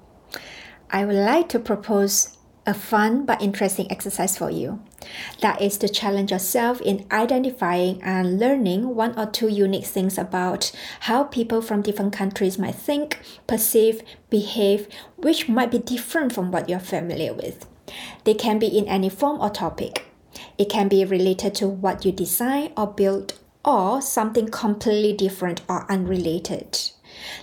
I 0.91 1.05
would 1.05 1.17
like 1.17 1.49
to 1.51 1.59
propose 1.59 2.37
a 2.67 2.75
fun 2.75 3.25
but 3.25 3.41
interesting 3.41 3.91
exercise 3.91 4.37
for 4.37 4.51
you. 4.51 4.83
That 5.41 5.63
is 5.63 5.79
to 5.79 5.89
challenge 5.89 6.33
yourself 6.33 6.81
in 6.81 7.07
identifying 7.13 8.03
and 8.03 8.41
learning 8.41 8.95
one 8.95 9.17
or 9.17 9.27
two 9.27 9.49
unique 9.49 9.85
things 9.85 10.19
about 10.19 10.73
how 11.01 11.25
people 11.25 11.63
from 11.63 11.83
different 11.83 12.13
countries 12.13 12.59
might 12.59 12.75
think, 12.75 13.21
perceive, 13.47 14.03
behave, 14.31 14.89
which 15.17 15.49
might 15.49 15.71
be 15.71 15.79
different 15.79 16.33
from 16.33 16.51
what 16.51 16.69
you're 16.69 16.81
familiar 16.81 17.33
with. 17.33 17.67
They 18.25 18.35
can 18.35 18.59
be 18.59 18.67
in 18.67 18.89
any 18.89 19.09
form 19.09 19.41
or 19.41 19.51
topic. 19.51 20.07
It 20.59 20.69
can 20.69 20.89
be 20.89 21.05
related 21.05 21.55
to 21.57 21.69
what 21.69 22.05
you 22.05 22.11
design 22.11 22.73
or 22.77 22.89
build, 22.89 23.35
or 23.65 24.03
something 24.03 24.49
completely 24.49 25.13
different 25.13 25.61
or 25.69 25.91
unrelated. 25.91 26.79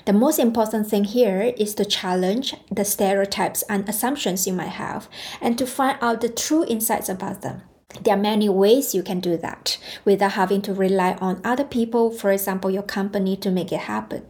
The 0.06 0.14
most 0.14 0.40
important 0.40 0.88
thing 0.88 1.06
here 1.06 1.54
is 1.58 1.76
to 1.76 1.86
challenge 1.86 2.56
the 2.72 2.86
stereotypes 2.86 3.64
and 3.64 3.88
assumptions 3.88 4.46
you 4.46 4.54
might 4.54 4.76
have 4.76 5.08
and 5.42 5.58
to 5.58 5.66
find 5.66 5.98
out 6.02 6.22
the 6.22 6.30
true 6.30 6.66
insights 6.66 7.10
about 7.10 7.42
them. 7.42 7.62
There 8.02 8.16
are 8.16 8.20
many 8.20 8.50
ways 8.50 8.96
you 8.96 9.04
can 9.04 9.20
do 9.20 9.38
that 9.38 9.78
without 10.04 10.34
having 10.34 10.62
to 10.64 10.74
rely 10.74 11.14
on 11.22 11.42
other 11.44 11.64
people, 11.64 12.12
for 12.12 12.32
example, 12.32 12.72
your 12.72 12.84
company, 12.84 13.38
to 13.38 13.52
make 13.52 13.72
it 13.72 13.82
happen. 13.82 14.26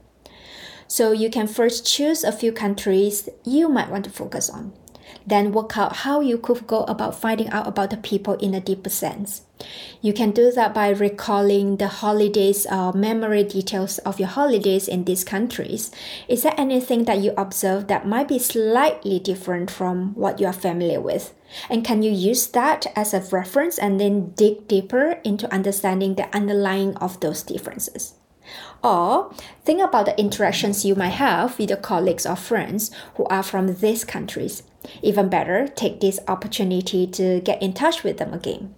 So 0.87 1.11
you 1.11 1.29
can 1.29 1.47
first 1.47 1.85
choose 1.85 2.23
a 2.23 2.31
few 2.31 2.51
countries 2.51 3.29
you 3.45 3.69
might 3.69 3.89
want 3.89 4.03
to 4.03 4.11
focus 4.11 4.49
on. 4.49 4.73
Then 5.25 5.51
work 5.51 5.77
out 5.77 5.97
how 5.97 6.19
you 6.19 6.37
could 6.37 6.67
go 6.67 6.83
about 6.83 7.19
finding 7.19 7.49
out 7.49 7.67
about 7.67 7.89
the 7.89 7.97
people 7.97 8.33
in 8.35 8.53
a 8.53 8.59
deeper 8.59 8.89
sense. 8.89 9.43
You 10.01 10.11
can 10.13 10.31
do 10.31 10.51
that 10.51 10.73
by 10.73 10.89
recalling 10.89 11.77
the 11.77 11.87
holidays 11.87 12.65
or 12.65 12.89
uh, 12.89 12.91
memory 12.91 13.43
details 13.43 13.99
of 13.99 14.19
your 14.19 14.27
holidays 14.27 14.87
in 14.87 15.05
these 15.05 15.23
countries. 15.23 15.91
Is 16.27 16.43
there 16.43 16.53
anything 16.57 17.05
that 17.05 17.19
you 17.19 17.33
observe 17.37 17.87
that 17.87 18.07
might 18.07 18.27
be 18.27 18.39
slightly 18.39 19.19
different 19.19 19.71
from 19.71 20.13
what 20.15 20.39
you 20.39 20.47
are 20.47 20.53
familiar 20.53 20.99
with? 20.99 21.33
And 21.69 21.85
can 21.85 22.03
you 22.03 22.11
use 22.11 22.47
that 22.47 22.87
as 22.95 23.13
a 23.13 23.21
reference 23.31 23.77
and 23.77 23.99
then 23.99 24.31
dig 24.31 24.67
deeper 24.67 25.19
into 25.23 25.51
understanding 25.53 26.15
the 26.15 26.33
underlying 26.35 26.97
of 26.97 27.19
those 27.21 27.43
differences? 27.43 28.15
Or 28.83 29.33
think 29.63 29.81
about 29.81 30.05
the 30.05 30.19
interactions 30.19 30.83
you 30.83 30.95
might 30.95 31.15
have 31.15 31.57
with 31.57 31.69
your 31.69 31.77
colleagues 31.77 32.25
or 32.25 32.35
friends 32.35 32.91
who 33.15 33.23
are 33.25 33.43
from 33.43 33.75
these 33.75 34.03
countries. 34.03 34.63
Even 35.01 35.29
better, 35.29 35.67
take 35.67 36.01
this 36.01 36.19
opportunity 36.27 37.07
to 37.07 37.39
get 37.41 37.61
in 37.61 37.73
touch 37.73 38.03
with 38.03 38.17
them 38.17 38.33
again. 38.33 38.75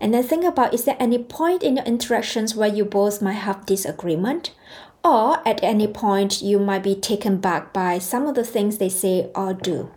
And 0.00 0.12
then 0.12 0.22
think 0.22 0.44
about 0.44 0.74
is 0.74 0.84
there 0.84 0.96
any 0.98 1.18
point 1.18 1.62
in 1.62 1.76
your 1.76 1.84
interactions 1.84 2.54
where 2.54 2.68
you 2.68 2.84
both 2.84 3.22
might 3.22 3.32
have 3.32 3.66
disagreement? 3.66 4.52
Or 5.04 5.46
at 5.46 5.62
any 5.62 5.86
point 5.86 6.42
you 6.42 6.58
might 6.58 6.82
be 6.82 6.94
taken 6.94 7.38
back 7.38 7.72
by 7.72 7.98
some 7.98 8.26
of 8.26 8.34
the 8.34 8.44
things 8.44 8.78
they 8.78 8.88
say 8.88 9.30
or 9.34 9.54
do. 9.54 9.90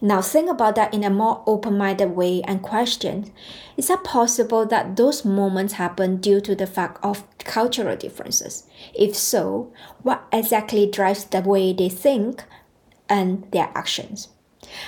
Now 0.00 0.20
think 0.20 0.50
about 0.50 0.74
that 0.74 0.92
in 0.92 1.04
a 1.04 1.10
more 1.10 1.42
open-minded 1.46 2.10
way 2.10 2.42
and 2.42 2.62
question, 2.62 3.32
is 3.78 3.88
it 3.88 4.04
possible 4.04 4.66
that 4.66 4.96
those 4.96 5.24
moments 5.24 5.74
happen 5.74 6.18
due 6.18 6.40
to 6.42 6.54
the 6.54 6.66
fact 6.66 7.02
of 7.02 7.24
cultural 7.38 7.96
differences? 7.96 8.64
If 8.94 9.16
so, 9.16 9.72
what 10.02 10.24
exactly 10.32 10.90
drives 10.90 11.24
the 11.24 11.40
way 11.40 11.72
they 11.72 11.88
think 11.88 12.44
and 13.08 13.50
their 13.52 13.70
actions? 13.74 14.28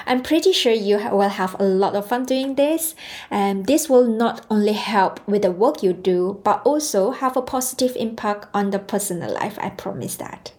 I'm 0.06 0.22
pretty 0.22 0.52
sure 0.52 0.72
you 0.72 0.96
will 1.10 1.28
have 1.28 1.56
a 1.58 1.64
lot 1.64 1.94
of 1.94 2.06
fun 2.06 2.24
doing 2.24 2.54
this, 2.54 2.94
and 3.30 3.66
this 3.66 3.88
will 3.88 4.06
not 4.06 4.44
only 4.50 4.72
help 4.72 5.26
with 5.28 5.42
the 5.42 5.50
work 5.50 5.82
you 5.82 5.92
do, 5.92 6.40
but 6.44 6.62
also 6.64 7.10
have 7.10 7.36
a 7.36 7.42
positive 7.42 7.96
impact 7.96 8.46
on 8.54 8.70
the 8.70 8.78
personal 8.78 9.32
life. 9.32 9.58
I 9.60 9.70
promise 9.70 10.16
that. 10.16 10.52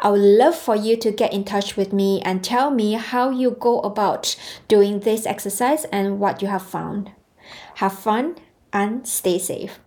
I 0.00 0.10
would 0.10 0.20
love 0.20 0.56
for 0.56 0.76
you 0.76 0.96
to 0.98 1.10
get 1.10 1.32
in 1.32 1.44
touch 1.44 1.76
with 1.76 1.92
me 1.92 2.20
and 2.22 2.42
tell 2.42 2.70
me 2.70 2.92
how 2.94 3.30
you 3.30 3.52
go 3.52 3.80
about 3.80 4.36
doing 4.68 5.00
this 5.00 5.26
exercise 5.26 5.84
and 5.86 6.18
what 6.18 6.42
you 6.42 6.48
have 6.48 6.62
found. 6.62 7.12
Have 7.76 7.98
fun 7.98 8.36
and 8.72 9.06
stay 9.06 9.38
safe. 9.38 9.78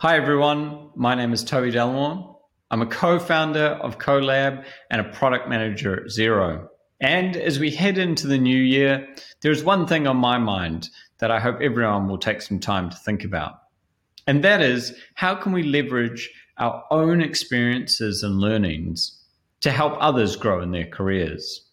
Hi 0.00 0.16
everyone, 0.16 0.90
my 0.94 1.14
name 1.14 1.32
is 1.32 1.42
Toby 1.42 1.72
Delamore. 1.72 2.36
I'm 2.70 2.82
a 2.82 2.86
co 2.86 3.18
founder 3.18 3.78
of 3.82 3.98
CoLab 3.98 4.64
and 4.90 5.00
a 5.00 5.04
product 5.04 5.48
manager 5.48 6.04
at 6.04 6.10
Xero. 6.10 6.68
And 7.00 7.36
as 7.36 7.58
we 7.58 7.70
head 7.70 7.98
into 7.98 8.26
the 8.26 8.38
new 8.38 8.56
year, 8.56 9.08
there's 9.40 9.62
one 9.62 9.86
thing 9.86 10.06
on 10.06 10.16
my 10.16 10.38
mind 10.38 10.90
that 11.18 11.30
I 11.30 11.40
hope 11.40 11.60
everyone 11.60 12.08
will 12.08 12.18
take 12.18 12.42
some 12.42 12.58
time 12.58 12.90
to 12.90 12.96
think 12.96 13.24
about. 13.24 13.62
And 14.26 14.44
that 14.44 14.60
is 14.60 14.94
how 15.14 15.34
can 15.34 15.52
we 15.52 15.62
leverage 15.62 16.30
our 16.58 16.84
own 16.90 17.20
experiences 17.20 18.22
and 18.22 18.38
learnings 18.38 19.16
to 19.60 19.70
help 19.70 19.94
others 20.00 20.36
grow 20.36 20.60
in 20.60 20.72
their 20.72 20.86
careers? 20.86 21.64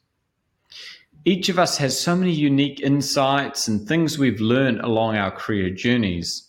Each 1.25 1.49
of 1.49 1.57
us 1.57 1.77
has 1.77 1.99
so 1.99 2.15
many 2.15 2.31
unique 2.31 2.79
insights 2.81 3.67
and 3.67 3.87
things 3.87 4.19
we've 4.19 4.39
learned 4.39 4.81
along 4.81 5.17
our 5.17 5.31
career 5.31 5.71
journeys 5.71 6.47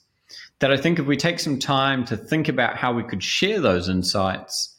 that 0.59 0.71
I 0.71 0.77
think 0.77 0.99
if 0.99 1.07
we 1.07 1.17
take 1.17 1.41
some 1.41 1.59
time 1.59 2.05
to 2.07 2.17
think 2.17 2.49
about 2.49 2.77
how 2.77 2.93
we 2.93 3.03
could 3.03 3.23
share 3.23 3.61
those 3.61 3.89
insights, 3.89 4.76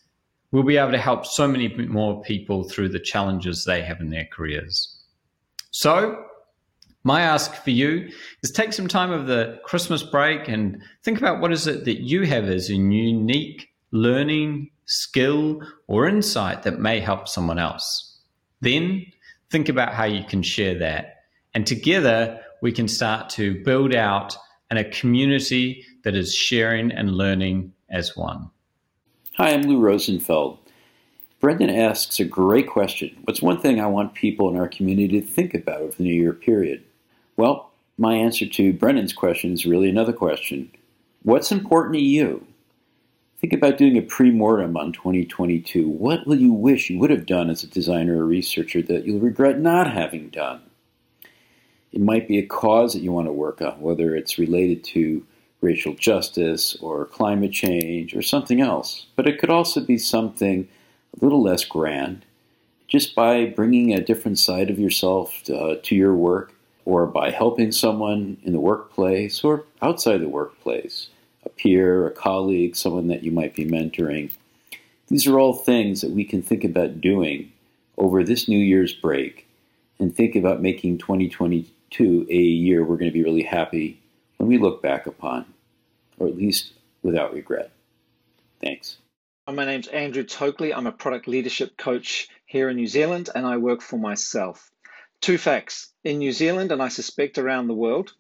we'll 0.52 0.64
be 0.64 0.78
able 0.78 0.92
to 0.92 0.98
help 0.98 1.26
so 1.26 1.48
many 1.48 1.68
more 1.88 2.22
people 2.22 2.64
through 2.64 2.90
the 2.90 3.00
challenges 3.00 3.66
they 3.66 3.82
have 3.82 4.00
in 4.00 4.10
their 4.10 4.28
careers. 4.32 4.94
So, 5.72 6.24
my 7.04 7.22
ask 7.22 7.54
for 7.56 7.70
you 7.70 8.10
is 8.44 8.52
take 8.52 8.74
some 8.74 8.88
time 8.88 9.12
of 9.12 9.28
the 9.28 9.60
Christmas 9.64 10.04
break 10.04 10.50
and 10.50 10.82
think 11.04 11.18
about 11.18 11.40
what 11.40 11.54
is 11.54 11.66
it 11.66 11.86
that 11.86 12.02
you 12.02 12.26
have 12.26 12.46
as 12.46 12.70
a 12.70 12.76
unique 12.76 13.70
learning 13.92 14.70
skill 14.86 15.62
or 15.88 16.08
insight 16.08 16.64
that 16.64 16.80
may 16.80 17.00
help 17.00 17.28
someone 17.28 17.60
else. 17.60 18.20
Then 18.62 19.06
think 19.50 19.70
about 19.70 19.94
how 19.94 20.06
you 20.06 20.24
can 20.26 20.42
share 20.42 20.78
that. 20.80 21.16
And 21.54 21.66
together 21.66 22.42
we 22.62 22.72
can 22.72 22.88
start 22.88 23.30
to 23.32 23.64
build 23.64 23.94
out 23.94 24.36
in 24.70 24.78
a 24.78 24.90
community 24.90 25.86
that 26.04 26.16
is 26.16 26.34
sharing 26.34 26.92
and 26.92 27.12
learning 27.12 27.72
as 27.90 28.18
one. 28.18 28.50
Hi, 29.38 29.54
I'm 29.54 29.62
Lou 29.62 29.80
Rosenfeld. 29.80 30.58
Brendan 31.40 31.70
asks 31.70 32.20
a 32.20 32.26
great 32.26 32.68
question. 32.68 33.16
What's 33.26 33.40
one 33.40 33.62
thing 33.62 33.80
I 33.80 33.86
want 33.86 34.16
people 34.16 34.50
in 34.50 34.56
our 34.56 34.68
community 34.68 35.22
to 35.22 35.28
think 35.28 35.54
about 35.54 35.82
over 35.82 35.96
the 35.96 36.06
New 36.06 36.14
Year 36.16 36.34
period? 36.34 36.84
Well, 37.36 37.70
my 38.00 38.16
answer 38.16 38.48
to 38.48 38.74
Brendan's 38.74 39.14
question 39.14 39.54
is 39.54 39.64
really 39.64 39.90
another 39.90 40.12
question. 40.12 40.72
What's 41.22 41.52
important 41.52 41.94
to 41.94 42.02
you? 42.02 42.48
Think 43.40 43.54
about 43.54 43.78
doing 43.78 43.96
a 43.96 44.02
pre-mortem 44.02 44.76
on 44.76 44.92
2022. 44.92 45.88
What 45.88 46.26
will 46.26 46.40
you 46.40 46.52
wish 46.52 46.90
you 46.90 46.98
would 46.98 47.12
have 47.12 47.28
done 47.28 47.52
as 47.52 47.62
a 47.62 47.68
designer 47.68 48.18
or 48.18 48.26
researcher 48.26 48.82
that 48.82 49.06
you'll 49.06 49.20
regret 49.20 49.60
not 49.60 49.94
having 49.94 50.30
done? 50.30 50.64
It 51.92 52.02
might 52.02 52.28
be 52.28 52.40
a 52.40 52.48
cause 52.48 52.94
that 52.94 53.04
you 53.04 53.12
want 53.12 53.28
to 53.28 53.32
work 53.32 53.62
on, 53.62 53.82
whether 53.82 54.16
it's 54.16 54.40
related 54.40 54.84
to 54.86 55.24
racial 55.62 55.94
justice 55.94 56.76
or 56.82 57.06
climate 57.06 57.52
change 57.52 58.16
or 58.16 58.22
something 58.22 58.62
else. 58.62 59.08
But 59.16 59.28
it 59.28 59.40
could 59.40 59.50
also 59.50 59.82
be 59.82 59.98
something 59.98 60.68
a 61.20 61.24
little 61.24 61.42
less 61.42 61.66
grand, 61.66 62.26
just 62.88 63.16
by 63.16 63.46
bringing 63.46 63.94
a 63.94 64.04
different 64.04 64.40
side 64.40 64.70
of 64.70 64.80
yourself 64.80 65.42
to, 65.46 65.58
uh, 65.58 65.76
to 65.84 65.96
your 65.96 66.16
work 66.16 66.54
or 66.86 67.06
by 67.06 67.32
helping 67.32 67.72
someone 67.72 68.38
in 68.44 68.54
the 68.54 68.60
workplace 68.60 69.44
or 69.44 69.66
outside 69.82 70.20
the 70.20 70.30
workplace, 70.30 71.10
a 71.44 71.50
peer, 71.50 72.08
a 72.08 72.12
colleague, 72.12 72.76
someone 72.76 73.08
that 73.08 73.24
you 73.24 73.32
might 73.32 73.56
be 73.56 73.66
mentoring. 73.66 74.32
These 75.08 75.28
are 75.28 75.40
all 75.40 75.54
things 75.54 76.02
that 76.02 76.12
we 76.12 76.24
can 76.24 76.42
think 76.42 76.64
about 76.64 77.02
doing 77.02 77.52
over 77.98 78.24
this 78.24 78.48
New 78.48 78.60
Year's 78.60 78.94
break 78.94 79.48
and 80.00 80.16
think 80.16 80.36
about 80.36 80.62
making 80.62 81.00
2022 81.00 82.28
a 82.30 82.34
year 82.34 82.84
we're 82.84 82.98
going 82.98 83.12
to 83.12 83.14
be 83.14 83.24
really 83.24 83.44
happy 83.44 84.00
we 84.40 84.58
look 84.58 84.82
back 84.82 85.08
upon, 85.08 85.46
or 86.20 86.28
at 86.28 86.38
least 86.38 86.74
without 87.04 87.34
regret. 87.34 87.72
Thanks. 88.62 88.98
My 89.52 89.66
name's 89.66 89.88
Andrew 89.88 90.24
Tokley. 90.24 90.74
I'm 90.74 90.88
a 90.88 90.92
product 90.92 91.28
leadership 91.28 91.78
coach 91.78 92.28
here 92.46 92.70
in 92.70 92.76
New 92.76 92.88
Zealand 92.88 93.30
and 93.34 93.46
I 93.46 93.58
work 93.58 93.82
for 93.82 93.98
myself. 93.98 94.70
Two 95.22 95.38
facts 95.38 95.94
in 96.04 96.20
New 96.20 96.32
Zealand, 96.32 96.72
and 96.72 96.82
I 96.82 96.90
suspect 96.90 97.38
around 97.38 97.68
the 97.68 97.74
world, 97.74 98.14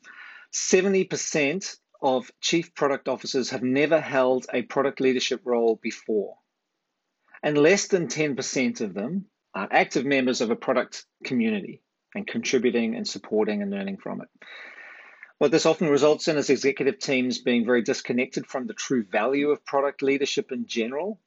70% 0.53 1.77
of 2.01 2.31
chief 2.41 2.73
product 2.73 3.07
officers 3.07 3.49
have 3.51 3.63
never 3.63 3.99
held 3.99 4.45
a 4.53 4.63
product 4.63 4.99
leadership 4.99 5.41
role 5.43 5.79
before. 5.81 6.37
And 7.43 7.57
less 7.57 7.87
than 7.87 8.07
10% 8.07 8.81
of 8.81 8.93
them 8.93 9.25
are 9.53 9.67
active 9.69 10.05
members 10.05 10.41
of 10.41 10.49
a 10.49 10.55
product 10.55 11.05
community 11.23 11.81
and 12.15 12.25
contributing 12.25 12.95
and 12.95 13.07
supporting 13.07 13.61
and 13.61 13.71
learning 13.71 13.97
from 13.97 14.21
it. 14.21 14.27
What 15.39 15.51
this 15.51 15.67
often 15.67 15.89
results 15.89 16.27
in 16.27 16.37
is 16.37 16.49
executive 16.49 16.97
teams 16.97 17.39
being 17.39 17.65
very 17.65 17.83
disconnected 17.83 18.47
from 18.47 18.65
the 18.65 18.73
true 18.73 19.03
value 19.03 19.51
of 19.51 19.65
product 19.65 20.01
leadership 20.01 20.51
in 20.51 20.65
general. 20.65 21.19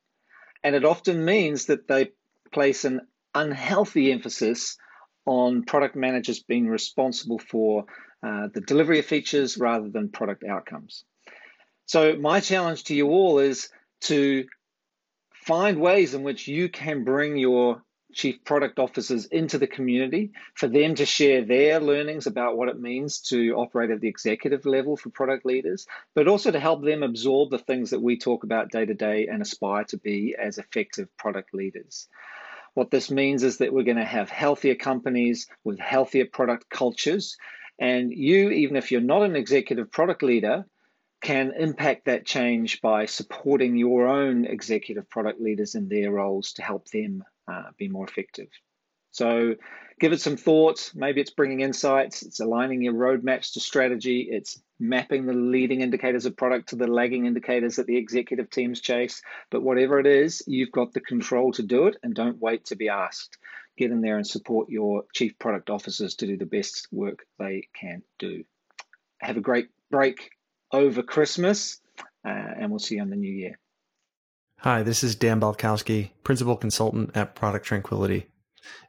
And 0.65 0.75
it 0.75 0.85
often 0.85 1.25
means 1.25 1.67
that 1.67 1.87
they 1.87 2.11
place 2.53 2.85
an 2.85 3.03
unhealthy 3.35 4.11
emphasis 4.11 4.77
on 5.27 5.63
product 5.63 5.95
managers 5.95 6.43
being 6.43 6.67
responsible 6.67 7.39
for 7.39 7.85
uh, 8.23 8.49
the 8.53 8.61
delivery 8.61 8.99
of 8.99 9.07
features 9.07 9.57
rather 9.57 9.89
than 9.89 10.11
product 10.11 10.43
outcomes. 10.45 11.05
So, 11.87 12.17
my 12.17 12.41
challenge 12.41 12.85
to 12.85 12.95
you 12.95 13.09
all 13.09 13.39
is 13.39 13.71
to 14.03 14.45
find 15.33 15.81
ways 15.81 16.15
in 16.15 16.23
which 16.23 16.49
you 16.49 16.69
can 16.69 17.05
bring 17.05 17.37
your 17.37 17.83
chief 18.13 18.45
product 18.45 18.79
officers 18.79 19.27
into 19.27 19.59
the 19.59 19.67
community 19.67 20.33
for 20.55 20.69
them 20.69 20.95
to 20.95 21.07
share 21.07 21.45
their 21.45 21.81
learnings 21.81 22.27
about 22.27 22.57
what 22.57 22.69
it 22.69 22.81
means 22.81 23.21
to 23.21 23.55
operate 23.55 23.91
at 23.91 24.01
the 24.01 24.09
executive 24.09 24.67
level 24.67 24.97
for 24.97 25.11
product 25.11 25.45
leaders, 25.45 25.87
but 26.15 26.29
also 26.29 26.51
to 26.51 26.61
help 26.61 26.83
them 26.83 27.03
absorb 27.03 27.51
the 27.51 27.59
things 27.59 27.91
that 27.91 28.03
we 28.03 28.19
talk 28.19 28.45
about 28.45 28.71
day 28.71 28.85
to 28.85 28.95
day 28.95 29.27
and 29.27 29.43
aspire 29.43 29.85
to 29.85 29.99
be 29.99 30.37
as 30.39 30.59
effective 30.59 31.09
product 31.17 31.55
leaders. 31.55 32.09
What 32.75 32.91
this 32.91 33.11
means 33.11 33.43
is 33.43 33.59
that 33.59 33.73
we're 33.73 33.83
going 33.83 33.97
to 33.97 34.05
have 34.05 34.31
healthier 34.31 34.75
companies 34.75 35.49
with 35.65 35.79
healthier 35.79 36.27
product 36.27 36.71
cultures. 36.71 37.37
And 37.79 38.13
you, 38.13 38.51
even 38.51 38.77
if 38.77 38.93
you're 38.93 39.01
not 39.01 39.23
an 39.23 39.37
executive 39.37 39.91
product 39.91 40.23
leader, 40.23 40.67
can 41.21 41.53
impact 41.53 42.07
that 42.07 42.25
change 42.25 42.81
by 42.81 43.07
supporting 43.07 43.77
your 43.77 44.09
own 44.09 44.45
executive 44.47 45.09
product 45.11 45.41
leaders 45.41 45.75
in 45.75 45.89
their 45.89 46.11
roles 46.11 46.55
to 46.55 46.63
help 46.63 46.89
them 46.89 47.25
uh, 47.51 47.71
be 47.77 47.89
more 47.89 48.07
effective. 48.07 48.49
So 49.11 49.57
give 49.99 50.13
it 50.13 50.21
some 50.21 50.37
thought. 50.37 50.93
Maybe 50.95 51.21
it's 51.21 51.31
bringing 51.31 51.61
insights, 51.61 52.23
it's 52.23 52.41
aligning 52.41 52.83
your 52.83 52.95
roadmaps 52.95 53.55
to 53.55 53.61
strategy, 53.61 54.29
it's 54.31 54.61
mapping 54.79 55.27
the 55.27 55.35
leading 55.35 55.81
indicators 55.81 56.27
of 56.27 56.37
product 56.37 56.71
to 56.71 56.77
the 56.77 56.87
lagging 56.87 57.27
indicators 57.27 57.77
that 57.77 57.87
the 57.87 57.97
executive 57.97 58.51
teams 58.51 58.81
chase. 58.81 59.21
But 59.51 59.63
whatever 59.63 59.99
it 59.99 60.07
is, 60.07 60.43
you've 60.47 60.73
got 60.73 60.93
the 60.93 61.01
control 61.01 61.53
to 61.53 61.63
do 61.63 61.87
it 61.87 61.97
and 62.03 62.15
don't 62.15 62.41
wait 62.41 62.67
to 62.67 62.77
be 62.77 62.89
asked. 62.89 63.37
Get 63.77 63.91
in 63.91 64.01
there 64.01 64.17
and 64.17 64.27
support 64.27 64.69
your 64.69 65.05
chief 65.13 65.39
product 65.39 65.71
officers 65.71 66.15
to 66.17 66.27
do 66.27 66.37
the 66.37 66.47
best 66.47 66.89
work 66.93 67.25
they 67.39 67.69
can 67.75 68.03
do. 68.19 68.45
Have 69.19 69.37
a 69.37 69.41
great 69.41 69.69
break 69.91 70.31
over 70.73 71.03
Christmas, 71.03 71.81
uh, 72.25 72.29
and 72.29 72.71
we'll 72.71 72.79
see 72.79 72.97
you 72.97 73.03
on 73.03 73.11
the 73.11 73.17
new 73.17 73.33
year. 73.33 73.59
Hi, 74.63 74.83
this 74.83 75.03
is 75.03 75.17
Dan 75.17 75.41
Balkowski, 75.41 76.11
Principal 76.23 76.55
Consultant 76.55 77.13
at 77.15 77.35
Product 77.35 77.65
Tranquility. 77.65 78.27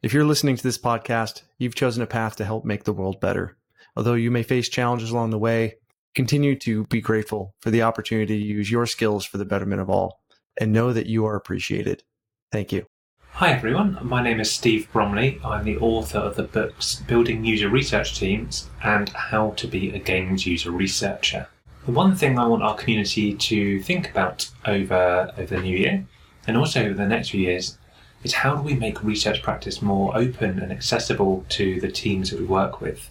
If 0.03 0.11
you're 0.11 0.25
listening 0.25 0.57
to 0.57 0.63
this 0.63 0.77
podcast, 0.77 1.43
you've 1.59 1.75
chosen 1.75 2.03
a 2.03 2.07
path 2.07 2.35
to 2.35 2.45
help 2.45 2.65
make 2.65 2.83
the 2.83 2.91
world 2.91 3.21
better. 3.21 3.55
Although 3.95 4.15
you 4.15 4.31
may 4.31 4.43
face 4.43 4.67
challenges 4.67 5.11
along 5.11 5.29
the 5.29 5.39
way, 5.39 5.75
continue 6.13 6.57
to 6.57 6.83
be 6.87 6.99
grateful 6.99 7.55
for 7.61 7.71
the 7.71 7.83
opportunity 7.83 8.37
to 8.37 8.45
use 8.45 8.69
your 8.69 8.85
skills 8.85 9.23
for 9.23 9.37
the 9.37 9.45
betterment 9.45 9.79
of 9.79 9.89
all 9.89 10.19
and 10.59 10.73
know 10.73 10.91
that 10.91 11.07
you 11.07 11.25
are 11.25 11.37
appreciated. 11.37 12.03
Thank 12.51 12.73
you. 12.73 12.85
Hi 13.29 13.53
everyone, 13.53 13.97
my 14.01 14.21
name 14.21 14.41
is 14.41 14.51
Steve 14.51 14.91
Bromley. 14.91 15.39
I'm 15.41 15.63
the 15.63 15.77
author 15.77 16.19
of 16.19 16.35
the 16.35 16.43
books 16.43 16.95
Building 17.07 17.45
User 17.45 17.69
Research 17.69 18.19
Teams 18.19 18.69
and 18.83 19.07
How 19.07 19.51
to 19.51 19.67
Be 19.67 19.91
a 19.91 19.99
Games 19.99 20.45
User 20.45 20.69
Researcher. 20.69 21.47
The 21.85 21.91
one 21.91 22.15
thing 22.15 22.37
I 22.37 22.45
want 22.45 22.61
our 22.61 22.75
community 22.75 23.33
to 23.33 23.81
think 23.81 24.11
about 24.11 24.51
over, 24.65 25.33
over 25.35 25.55
the 25.55 25.61
new 25.61 25.75
year 25.75 26.05
and 26.45 26.55
also 26.55 26.85
over 26.85 26.93
the 26.93 27.07
next 27.07 27.31
few 27.31 27.41
years 27.41 27.79
is 28.23 28.33
how 28.33 28.55
do 28.55 28.61
we 28.61 28.75
make 28.75 29.03
research 29.03 29.41
practice 29.41 29.81
more 29.81 30.15
open 30.15 30.59
and 30.59 30.71
accessible 30.71 31.43
to 31.49 31.81
the 31.81 31.91
teams 31.91 32.29
that 32.29 32.39
we 32.39 32.45
work 32.45 32.81
with. 32.81 33.09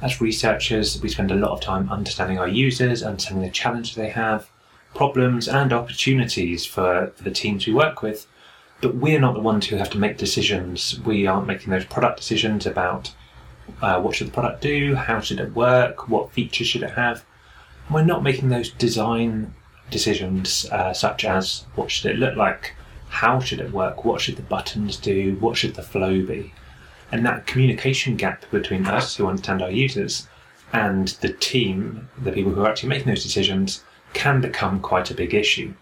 As 0.00 0.20
researchers, 0.20 1.00
we 1.00 1.10
spend 1.10 1.30
a 1.30 1.36
lot 1.36 1.52
of 1.52 1.60
time 1.60 1.88
understanding 1.92 2.40
our 2.40 2.48
users, 2.48 3.04
understanding 3.04 3.44
the 3.44 3.52
challenges 3.52 3.94
they 3.94 4.08
have, 4.08 4.50
problems 4.96 5.46
and 5.46 5.72
opportunities 5.72 6.66
for, 6.66 7.12
for 7.14 7.22
the 7.22 7.30
teams 7.30 7.68
we 7.68 7.72
work 7.72 8.02
with. 8.02 8.26
But 8.80 8.96
we're 8.96 9.20
not 9.20 9.34
the 9.34 9.40
ones 9.40 9.68
who 9.68 9.76
have 9.76 9.90
to 9.90 9.98
make 9.98 10.18
decisions. 10.18 10.98
We 10.98 11.28
aren't 11.28 11.46
making 11.46 11.70
those 11.70 11.84
product 11.84 12.16
decisions 12.16 12.66
about 12.66 13.14
uh, 13.80 14.00
what 14.00 14.16
should 14.16 14.26
the 14.26 14.32
product 14.32 14.60
do, 14.60 14.96
how 14.96 15.20
should 15.20 15.38
it 15.38 15.54
work, 15.54 16.08
what 16.08 16.32
features 16.32 16.66
should 16.66 16.82
it 16.82 16.90
have 16.90 17.24
we're 17.90 18.04
not 18.04 18.22
making 18.22 18.48
those 18.48 18.70
design 18.70 19.54
decisions 19.90 20.66
uh, 20.70 20.92
such 20.92 21.24
as 21.24 21.64
what 21.74 21.90
should 21.90 22.10
it 22.10 22.18
look 22.18 22.36
like, 22.36 22.74
how 23.08 23.40
should 23.40 23.60
it 23.60 23.72
work, 23.72 24.04
what 24.04 24.20
should 24.20 24.36
the 24.36 24.42
buttons 24.42 24.96
do, 24.96 25.36
what 25.40 25.56
should 25.56 25.74
the 25.74 25.82
flow 25.82 26.24
be. 26.24 26.52
And 27.10 27.26
that 27.26 27.46
communication 27.46 28.16
gap 28.16 28.44
between 28.50 28.86
us 28.86 29.16
who 29.16 29.26
understand 29.26 29.60
our 29.62 29.70
users 29.70 30.26
and 30.72 31.08
the 31.20 31.32
team, 31.34 32.08
the 32.22 32.32
people 32.32 32.52
who 32.52 32.62
are 32.62 32.70
actually 32.70 32.88
making 32.88 33.08
those 33.08 33.22
decisions, 33.22 33.84
can 34.14 34.40
become 34.40 34.80
quite 34.80 35.10
a 35.10 35.14
big 35.14 35.34
issue. 35.34 35.74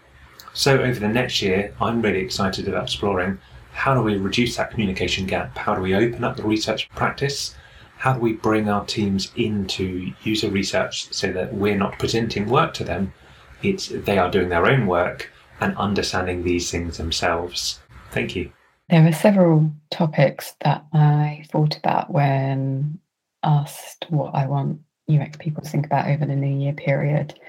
So 0.53 0.81
over 0.81 0.99
the 0.99 1.07
next 1.07 1.41
year, 1.41 1.73
I'm 1.79 2.01
really 2.01 2.19
excited 2.19 2.67
about 2.67 2.83
exploring 2.83 3.39
how 3.71 3.93
do 3.93 4.01
we 4.01 4.17
reduce 4.17 4.57
that 4.57 4.71
communication 4.71 5.25
gap? 5.25 5.57
How 5.57 5.73
do 5.75 5.81
we 5.81 5.95
open 5.95 6.25
up 6.25 6.35
the 6.35 6.43
research 6.43 6.89
practice? 6.89 7.55
How 8.01 8.13
do 8.13 8.19
we 8.19 8.33
bring 8.33 8.67
our 8.67 8.83
teams 8.83 9.31
into 9.35 10.11
user 10.23 10.49
research 10.49 11.13
so 11.13 11.31
that 11.31 11.53
we're 11.53 11.77
not 11.77 11.99
presenting 11.99 12.49
work 12.49 12.73
to 12.73 12.83
them? 12.83 13.13
It's 13.61 13.89
they 13.89 14.17
are 14.17 14.31
doing 14.31 14.49
their 14.49 14.65
own 14.65 14.87
work 14.87 15.31
and 15.59 15.77
understanding 15.77 16.41
these 16.41 16.71
things 16.71 16.97
themselves. 16.97 17.79
Thank 18.09 18.35
you. 18.35 18.51
There 18.89 19.03
were 19.03 19.11
several 19.11 19.71
topics 19.91 20.55
that 20.63 20.83
I 20.91 21.45
thought 21.51 21.77
about 21.77 22.09
when 22.11 22.97
asked 23.43 24.07
what 24.09 24.33
I 24.33 24.47
want 24.47 24.79
UX 25.07 25.37
people 25.37 25.61
to 25.61 25.69
think 25.69 25.85
about 25.85 26.07
over 26.07 26.25
the 26.25 26.35
new 26.35 26.59
year 26.59 26.73
period. 26.73 27.39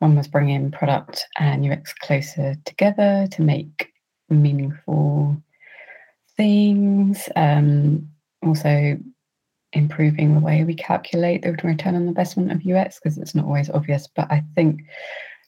One 0.00 0.14
was 0.14 0.28
bringing 0.28 0.72
product 0.72 1.26
and 1.38 1.64
UX 1.72 1.94
closer 1.94 2.54
together 2.66 3.28
to 3.30 3.40
make 3.40 3.94
meaningful 4.28 5.42
things. 6.36 7.30
Um, 7.34 8.10
also, 8.42 8.98
improving 9.76 10.34
the 10.34 10.40
way 10.40 10.64
we 10.64 10.74
calculate 10.74 11.42
the 11.42 11.52
return 11.52 11.94
on 11.94 12.08
investment 12.08 12.50
of 12.50 12.66
UX 12.66 12.98
because 12.98 13.18
it's 13.18 13.34
not 13.34 13.44
always 13.44 13.70
obvious. 13.70 14.08
But 14.08 14.30
I 14.30 14.42
think 14.54 14.82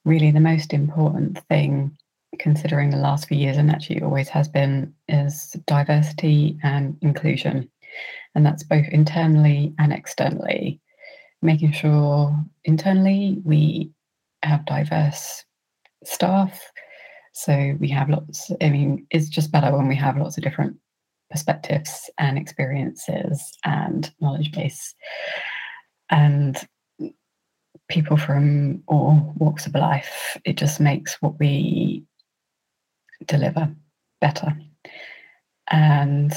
really 0.05 0.31
the 0.31 0.41
most 0.41 0.73
important 0.73 1.39
thing, 1.49 1.97
considering 2.39 2.91
the 2.91 2.99
last 2.99 3.27
few 3.27 3.39
years, 3.39 3.57
and 3.57 3.71
actually 3.71 4.03
always 4.03 4.29
has 4.29 4.49
been, 4.49 4.95
is 5.09 5.57
diversity 5.67 6.59
and 6.63 6.97
inclusion. 7.01 7.69
And 8.35 8.45
that's 8.45 8.63
both 8.63 8.87
internally 8.89 9.75
and 9.79 9.93
externally, 9.93 10.81
making 11.43 11.73
sure 11.73 12.37
internally 12.65 13.41
we 13.45 13.91
have 14.43 14.67
diverse 14.67 15.45
staff. 16.05 16.61
So 17.33 17.77
we 17.81 17.89
have 17.89 18.11
lots, 18.11 18.51
I 18.61 18.69
mean, 18.69 19.07
it's 19.11 19.29
just 19.29 19.53
better 19.53 19.75
when 19.75 19.89
we 19.89 19.97
have 19.97 20.19
lots 20.19 20.37
of 20.37 20.45
different 20.45 20.77
perspectives 21.31 22.11
and 22.19 22.39
experiences 22.39 23.57
and 23.65 24.13
knowledge 24.21 24.53
base. 24.53 24.95
And 26.11 26.57
people 27.89 28.17
from 28.17 28.83
all 28.87 29.33
walks 29.37 29.67
of 29.67 29.75
life 29.75 30.37
it 30.45 30.57
just 30.57 30.79
makes 30.79 31.21
what 31.23 31.39
we 31.39 32.05
deliver 33.27 33.71
better. 34.21 34.57
And 35.71 36.33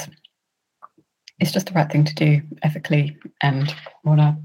it's 1.38 1.52
just 1.52 1.66
the 1.66 1.72
right 1.72 1.90
thing 1.90 2.04
to 2.04 2.14
do 2.14 2.42
ethically 2.62 3.16
and 3.40 3.74
on 4.04 4.20
a 4.20 4.38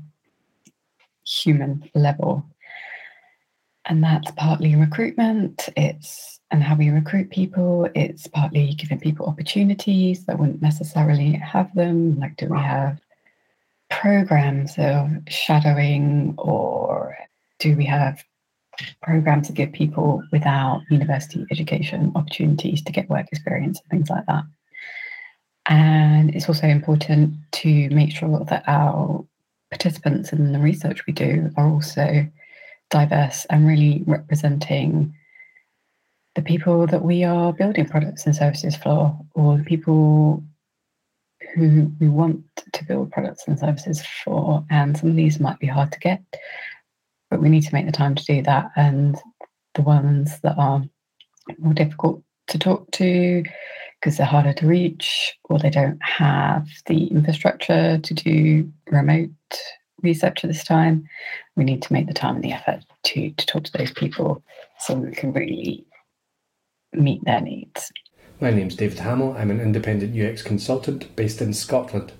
human 1.25 1.89
level 1.93 2.45
and 3.87 4.03
that's 4.03 4.31
partly 4.31 4.75
recruitment 4.75 5.69
it's 5.75 6.37
and 6.51 6.63
how 6.63 6.75
we 6.75 6.89
recruit 6.89 7.29
people. 7.29 7.89
It's 7.93 8.27
partly 8.27 8.73
giving 8.73 8.99
people 8.99 9.25
opportunities 9.25 10.25
that 10.25 10.39
wouldn't 10.39 10.61
necessarily 10.61 11.33
have 11.33 11.73
them. 11.75 12.17
Like, 12.19 12.37
do 12.37 12.47
we 12.47 12.57
have 12.57 12.99
programs 13.89 14.75
of 14.77 15.09
shadowing, 15.27 16.35
or 16.37 17.17
do 17.59 17.75
we 17.75 17.85
have 17.85 18.23
programs 19.01 19.47
to 19.47 19.53
give 19.53 19.73
people 19.73 20.23
without 20.31 20.83
university 20.89 21.45
education 21.51 22.11
opportunities 22.15 22.81
to 22.83 22.91
get 22.91 23.09
work 23.09 23.27
experience 23.31 23.81
and 23.81 23.89
things 23.91 24.09
like 24.09 24.25
that? 24.27 24.43
And 25.65 26.33
it's 26.33 26.47
also 26.47 26.67
important 26.67 27.33
to 27.53 27.89
make 27.89 28.15
sure 28.15 28.45
that 28.45 28.63
our 28.67 29.25
participants 29.69 30.31
in 30.31 30.53
the 30.53 30.59
research 30.59 31.05
we 31.05 31.11
do 31.11 31.51
are 31.57 31.67
also 31.67 32.25
diverse 32.89 33.45
and 33.49 33.67
really 33.67 34.03
representing 34.05 35.13
the 36.35 36.41
people 36.41 36.85
that 36.87 37.03
we 37.03 37.23
are 37.23 37.51
building 37.51 37.87
products 37.87 38.25
and 38.25 38.35
services 38.35 38.75
for, 38.75 39.17
or 39.33 39.57
the 39.57 39.63
people 39.63 40.43
who 41.55 41.91
we 41.99 42.07
want 42.07 42.43
to 42.73 42.85
build 42.85 43.11
products 43.11 43.47
and 43.47 43.57
services 43.59 44.03
for. 44.23 44.63
And 44.69 44.97
some 44.97 45.09
of 45.09 45.15
these 45.15 45.39
might 45.39 45.59
be 45.59 45.67
hard 45.67 45.91
to 45.91 45.99
get, 45.99 46.21
but 47.29 47.41
we 47.41 47.49
need 47.49 47.63
to 47.63 47.73
make 47.73 47.85
the 47.85 47.91
time 47.91 48.15
to 48.15 48.23
do 48.23 48.41
that. 48.43 48.69
And 48.75 49.17
the 49.73 49.81
ones 49.81 50.39
that 50.41 50.57
are 50.57 50.83
more 51.57 51.73
difficult 51.73 52.21
to 52.47 52.59
talk 52.59 52.89
to 52.91 53.43
because 53.99 54.17
they're 54.17 54.25
harder 54.25 54.53
to 54.53 54.67
reach 54.67 55.35
or 55.45 55.57
they 55.57 55.69
don't 55.69 55.99
have 56.01 56.67
the 56.85 57.07
infrastructure 57.07 57.97
to 57.97 58.13
do 58.13 58.71
remote 58.91 59.31
research 60.01 60.43
at 60.43 60.49
this 60.49 60.63
time. 60.63 61.07
We 61.55 61.63
need 61.63 61.81
to 61.83 61.93
make 61.93 62.07
the 62.07 62.13
time 62.13 62.35
and 62.35 62.43
the 62.43 62.53
effort 62.53 62.83
to, 63.03 63.31
to 63.31 63.45
talk 63.45 63.63
to 63.65 63.77
those 63.77 63.91
people 63.91 64.43
so 64.79 64.95
we 64.95 65.11
can 65.11 65.33
really 65.33 65.85
meet 66.93 67.23
their 67.25 67.41
needs. 67.41 67.91
My 68.39 68.51
name's 68.51 68.75
David 68.75 68.99
Hamill. 68.99 69.35
I'm 69.37 69.49
an 69.49 69.59
independent 69.59 70.15
UX 70.15 70.43
consultant 70.43 71.15
based 71.15 71.41
in 71.41 71.53
Scotland. 71.53 72.11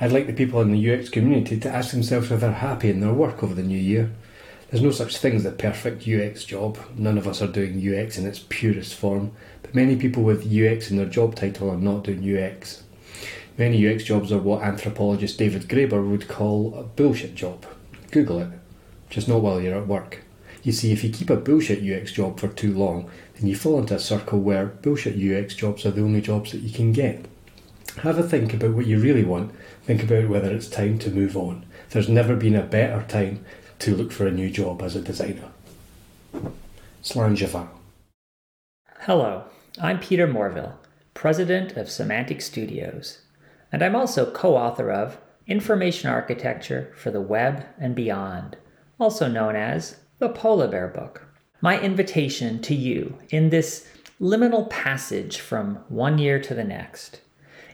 I'd 0.00 0.12
like 0.12 0.26
the 0.26 0.32
people 0.32 0.60
in 0.60 0.72
the 0.72 0.94
UX 0.94 1.08
community 1.10 1.60
to 1.60 1.70
ask 1.70 1.90
themselves 1.90 2.30
if 2.30 2.40
they're 2.40 2.52
happy 2.52 2.90
in 2.90 3.00
their 3.00 3.12
work 3.12 3.42
over 3.42 3.54
the 3.54 3.62
new 3.62 3.78
year. 3.78 4.10
There's 4.70 4.82
no 4.82 4.90
such 4.90 5.18
thing 5.18 5.36
as 5.36 5.44
a 5.44 5.52
perfect 5.52 6.08
UX 6.08 6.44
job. 6.44 6.78
None 6.96 7.18
of 7.18 7.28
us 7.28 7.42
are 7.42 7.46
doing 7.46 7.76
UX 7.76 8.16
in 8.16 8.26
its 8.26 8.44
purest 8.48 8.94
form, 8.94 9.32
but 9.62 9.74
many 9.74 9.96
people 9.96 10.22
with 10.22 10.46
UX 10.46 10.90
in 10.90 10.96
their 10.96 11.06
job 11.06 11.34
title 11.34 11.70
are 11.70 11.76
not 11.76 12.04
doing 12.04 12.24
UX. 12.24 12.83
Many 13.56 13.86
UX 13.86 14.02
jobs 14.02 14.32
are 14.32 14.38
what 14.38 14.62
anthropologist 14.62 15.38
David 15.38 15.68
Graeber 15.68 16.04
would 16.10 16.26
call 16.26 16.74
a 16.74 16.82
bullshit 16.82 17.36
job. 17.36 17.64
Google 18.10 18.40
it. 18.40 18.48
Just 19.08 19.28
not 19.28 19.42
while 19.42 19.60
you're 19.60 19.78
at 19.78 19.86
work. 19.86 20.24
You 20.64 20.72
see, 20.72 20.90
if 20.90 21.04
you 21.04 21.10
keep 21.10 21.30
a 21.30 21.36
bullshit 21.36 21.84
UX 21.84 22.10
job 22.10 22.40
for 22.40 22.48
too 22.48 22.74
long, 22.74 23.08
then 23.36 23.46
you 23.46 23.54
fall 23.54 23.78
into 23.78 23.94
a 23.94 24.00
circle 24.00 24.40
where 24.40 24.66
bullshit 24.66 25.14
UX 25.14 25.54
jobs 25.54 25.86
are 25.86 25.92
the 25.92 26.02
only 26.02 26.20
jobs 26.20 26.50
that 26.50 26.62
you 26.62 26.72
can 26.72 26.92
get. 26.92 27.26
Have 27.98 28.18
a 28.18 28.24
think 28.24 28.52
about 28.52 28.72
what 28.72 28.86
you 28.86 28.98
really 28.98 29.24
want. 29.24 29.52
Think 29.84 30.02
about 30.02 30.28
whether 30.28 30.50
it's 30.50 30.68
time 30.68 30.98
to 30.98 31.10
move 31.10 31.36
on. 31.36 31.64
There's 31.90 32.08
never 32.08 32.34
been 32.34 32.56
a 32.56 32.62
better 32.62 33.04
time 33.06 33.44
to 33.80 33.94
look 33.94 34.10
for 34.10 34.26
a 34.26 34.32
new 34.32 34.50
job 34.50 34.82
as 34.82 34.96
a 34.96 35.00
designer. 35.00 35.50
Slanjava. 37.04 37.68
Hello, 39.02 39.44
I'm 39.80 40.00
Peter 40.00 40.26
Morville, 40.26 40.80
President 41.12 41.76
of 41.76 41.88
Semantic 41.88 42.40
Studios, 42.40 43.18
and 43.74 43.82
I'm 43.82 43.96
also 43.96 44.30
co 44.30 44.54
author 44.56 44.92
of 44.92 45.18
Information 45.48 46.08
Architecture 46.08 46.92
for 46.94 47.10
the 47.10 47.20
Web 47.20 47.66
and 47.76 47.96
Beyond, 47.96 48.56
also 49.00 49.26
known 49.26 49.56
as 49.56 49.96
the 50.20 50.28
Polar 50.28 50.68
Bear 50.68 50.86
Book. 50.86 51.26
My 51.60 51.80
invitation 51.80 52.62
to 52.62 52.72
you 52.72 53.18
in 53.30 53.50
this 53.50 53.88
liminal 54.20 54.70
passage 54.70 55.40
from 55.40 55.80
one 55.88 56.18
year 56.18 56.40
to 56.40 56.54
the 56.54 56.62
next 56.62 57.20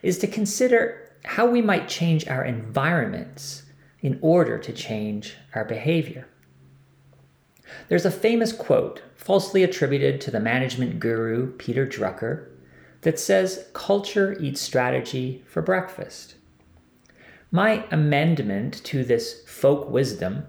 is 0.03 0.17
to 0.21 0.27
consider 0.27 1.13
how 1.27 1.45
we 1.45 1.61
might 1.61 1.87
change 1.87 2.27
our 2.29 2.47
environments 2.47 3.65
in 4.01 4.19
order 4.23 4.57
to 4.57 4.73
change 4.73 5.37
our 5.55 5.67
behavior. 5.67 6.27
There's 7.91 8.07
a 8.07 8.11
famous 8.11 8.55
quote, 8.55 9.03
falsely 9.17 9.63
attributed 9.63 10.23
to 10.23 10.31
the 10.31 10.41
management 10.41 10.99
guru 10.99 11.53
Peter 11.59 11.87
Drucker, 11.87 12.50
that 13.03 13.19
says 13.19 13.67
culture 13.73 14.37
eats 14.41 14.61
strategy 14.61 15.43
for 15.47 15.63
breakfast. 15.63 16.35
My 17.51 17.85
amendment 17.91 18.85
to 18.85 19.05
this 19.05 19.43
folk 19.47 19.91
wisdom 19.91 20.47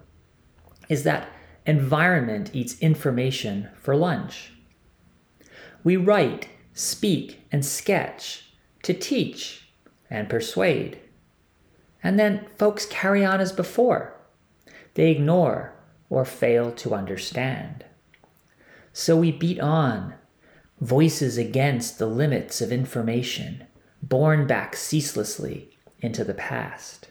is 0.90 1.04
that 1.04 1.30
environment 1.66 2.52
eats 2.54 2.80
information 2.80 3.70
for 3.76 3.96
lunch. 3.96 4.54
We 5.84 5.98
write, 5.98 6.50
speak, 6.74 7.42
and 7.52 7.66
sketch 7.66 8.54
to 8.84 8.94
teach 8.94 9.70
and 10.10 10.30
persuade. 10.30 11.00
And 12.04 12.20
then 12.20 12.46
folks 12.58 12.86
carry 12.86 13.24
on 13.24 13.40
as 13.40 13.52
before. 13.52 14.20
They 14.96 15.10
ignore 15.10 15.74
or 16.10 16.26
fail 16.26 16.72
to 16.74 16.94
understand. 16.94 17.86
So 18.94 19.16
we 19.16 19.32
beat 19.32 19.60
on, 19.60 20.16
voices 20.82 21.38
against 21.38 22.00
the 22.00 22.08
limits 22.08 22.60
of 22.60 22.72
information, 22.72 23.66
borne 24.02 24.48
back 24.48 24.76
ceaselessly 24.76 25.78
into 26.00 26.24
the 26.24 26.34
past. 26.34 27.10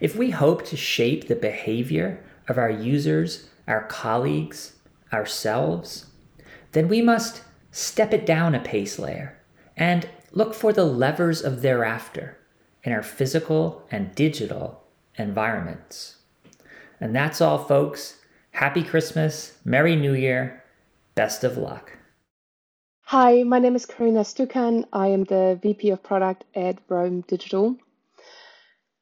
If 0.00 0.16
we 0.16 0.30
hope 0.30 0.64
to 0.66 0.76
shape 0.76 1.28
the 1.28 1.36
behavior 1.36 2.22
of 2.48 2.58
our 2.58 2.70
users, 2.70 3.48
our 3.68 3.84
colleagues, 3.84 4.74
ourselves, 5.12 6.06
then 6.72 6.88
we 6.88 7.00
must 7.00 7.42
step 7.70 8.12
it 8.12 8.26
down 8.26 8.54
a 8.54 8.60
pace 8.60 8.98
layer 8.98 9.38
and 9.76 10.08
look 10.32 10.52
for 10.52 10.72
the 10.72 10.84
levers 10.84 11.42
of 11.42 11.62
thereafter 11.62 12.36
in 12.82 12.92
our 12.92 13.02
physical 13.02 13.86
and 13.90 14.14
digital 14.14 14.82
environments. 15.16 16.16
And 17.00 17.14
that's 17.14 17.40
all, 17.40 17.58
folks. 17.58 18.16
Happy 18.50 18.82
Christmas, 18.82 19.56
Merry 19.64 19.94
New 19.94 20.14
Year, 20.14 20.64
best 21.14 21.44
of 21.44 21.56
luck. 21.56 21.97
Hi, 23.10 23.42
my 23.42 23.58
name 23.58 23.74
is 23.74 23.86
Karina 23.86 24.20
Stukan. 24.20 24.84
I 24.92 25.06
am 25.06 25.24
the 25.24 25.58
VP 25.62 25.88
of 25.92 26.02
Product 26.02 26.44
at 26.54 26.76
Rome 26.90 27.22
Digital. 27.22 27.74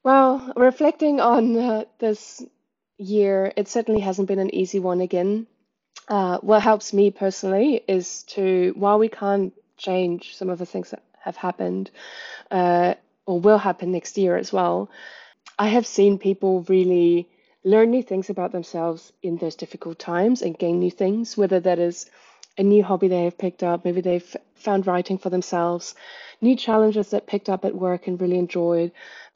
Well, 0.05 0.53
reflecting 0.55 1.19
on 1.21 1.57
uh, 1.57 1.85
this 1.99 2.41
year, 2.99 3.53
it 3.57 3.67
certainly 3.67 4.01
hasn't 4.01 4.29
been 4.29 4.39
an 4.39 4.55
easy 4.55 4.79
one 4.79 5.01
again. 5.01 5.49
Uh, 6.07 6.39
what 6.39 6.63
helps 6.63 6.93
me 6.93 7.11
personally 7.11 7.83
is 7.89 8.23
to, 8.35 8.75
while 8.77 9.01
we 9.01 9.09
can't 9.09 9.53
change 9.77 10.37
some 10.37 10.51
of 10.51 10.61
the 10.61 10.67
things 10.67 10.93
that 10.93 11.03
have 11.19 11.35
happened, 11.35 11.91
uh, 12.53 12.95
or 13.27 13.41
will 13.41 13.59
happen 13.59 13.91
next 13.91 14.17
year 14.19 14.37
as 14.37 14.53
well, 14.53 14.89
I 15.59 15.67
have 15.67 15.85
seen 15.85 16.21
people 16.21 16.65
really 16.69 17.29
learn 17.65 17.91
new 17.91 18.05
things 18.05 18.31
about 18.31 18.53
themselves 18.53 19.13
in 19.21 19.39
those 19.39 19.57
difficult 19.57 19.99
times 19.99 20.43
and 20.43 20.57
gain 20.57 20.79
new 20.79 20.93
things, 20.93 21.37
whether 21.37 21.59
that 21.59 21.81
is 21.81 22.09
a 22.59 22.63
new 22.63 22.83
hobby 22.83 23.09
they 23.09 23.25
have 23.25 23.39
picked 23.39 23.63
up, 23.63 23.85
maybe 23.85 24.01
they've 24.01 24.37
found 24.55 24.87
writing 24.87 25.19
for 25.19 25.31
themselves, 25.31 25.95
new 26.41 26.57
challenges 26.57 27.11
that 27.11 27.27
picked 27.27 27.49
up 27.49 27.65
at 27.65 27.75
work 27.75 28.07
and 28.07 28.21
really 28.21 28.39
enjoyed, 28.39 28.93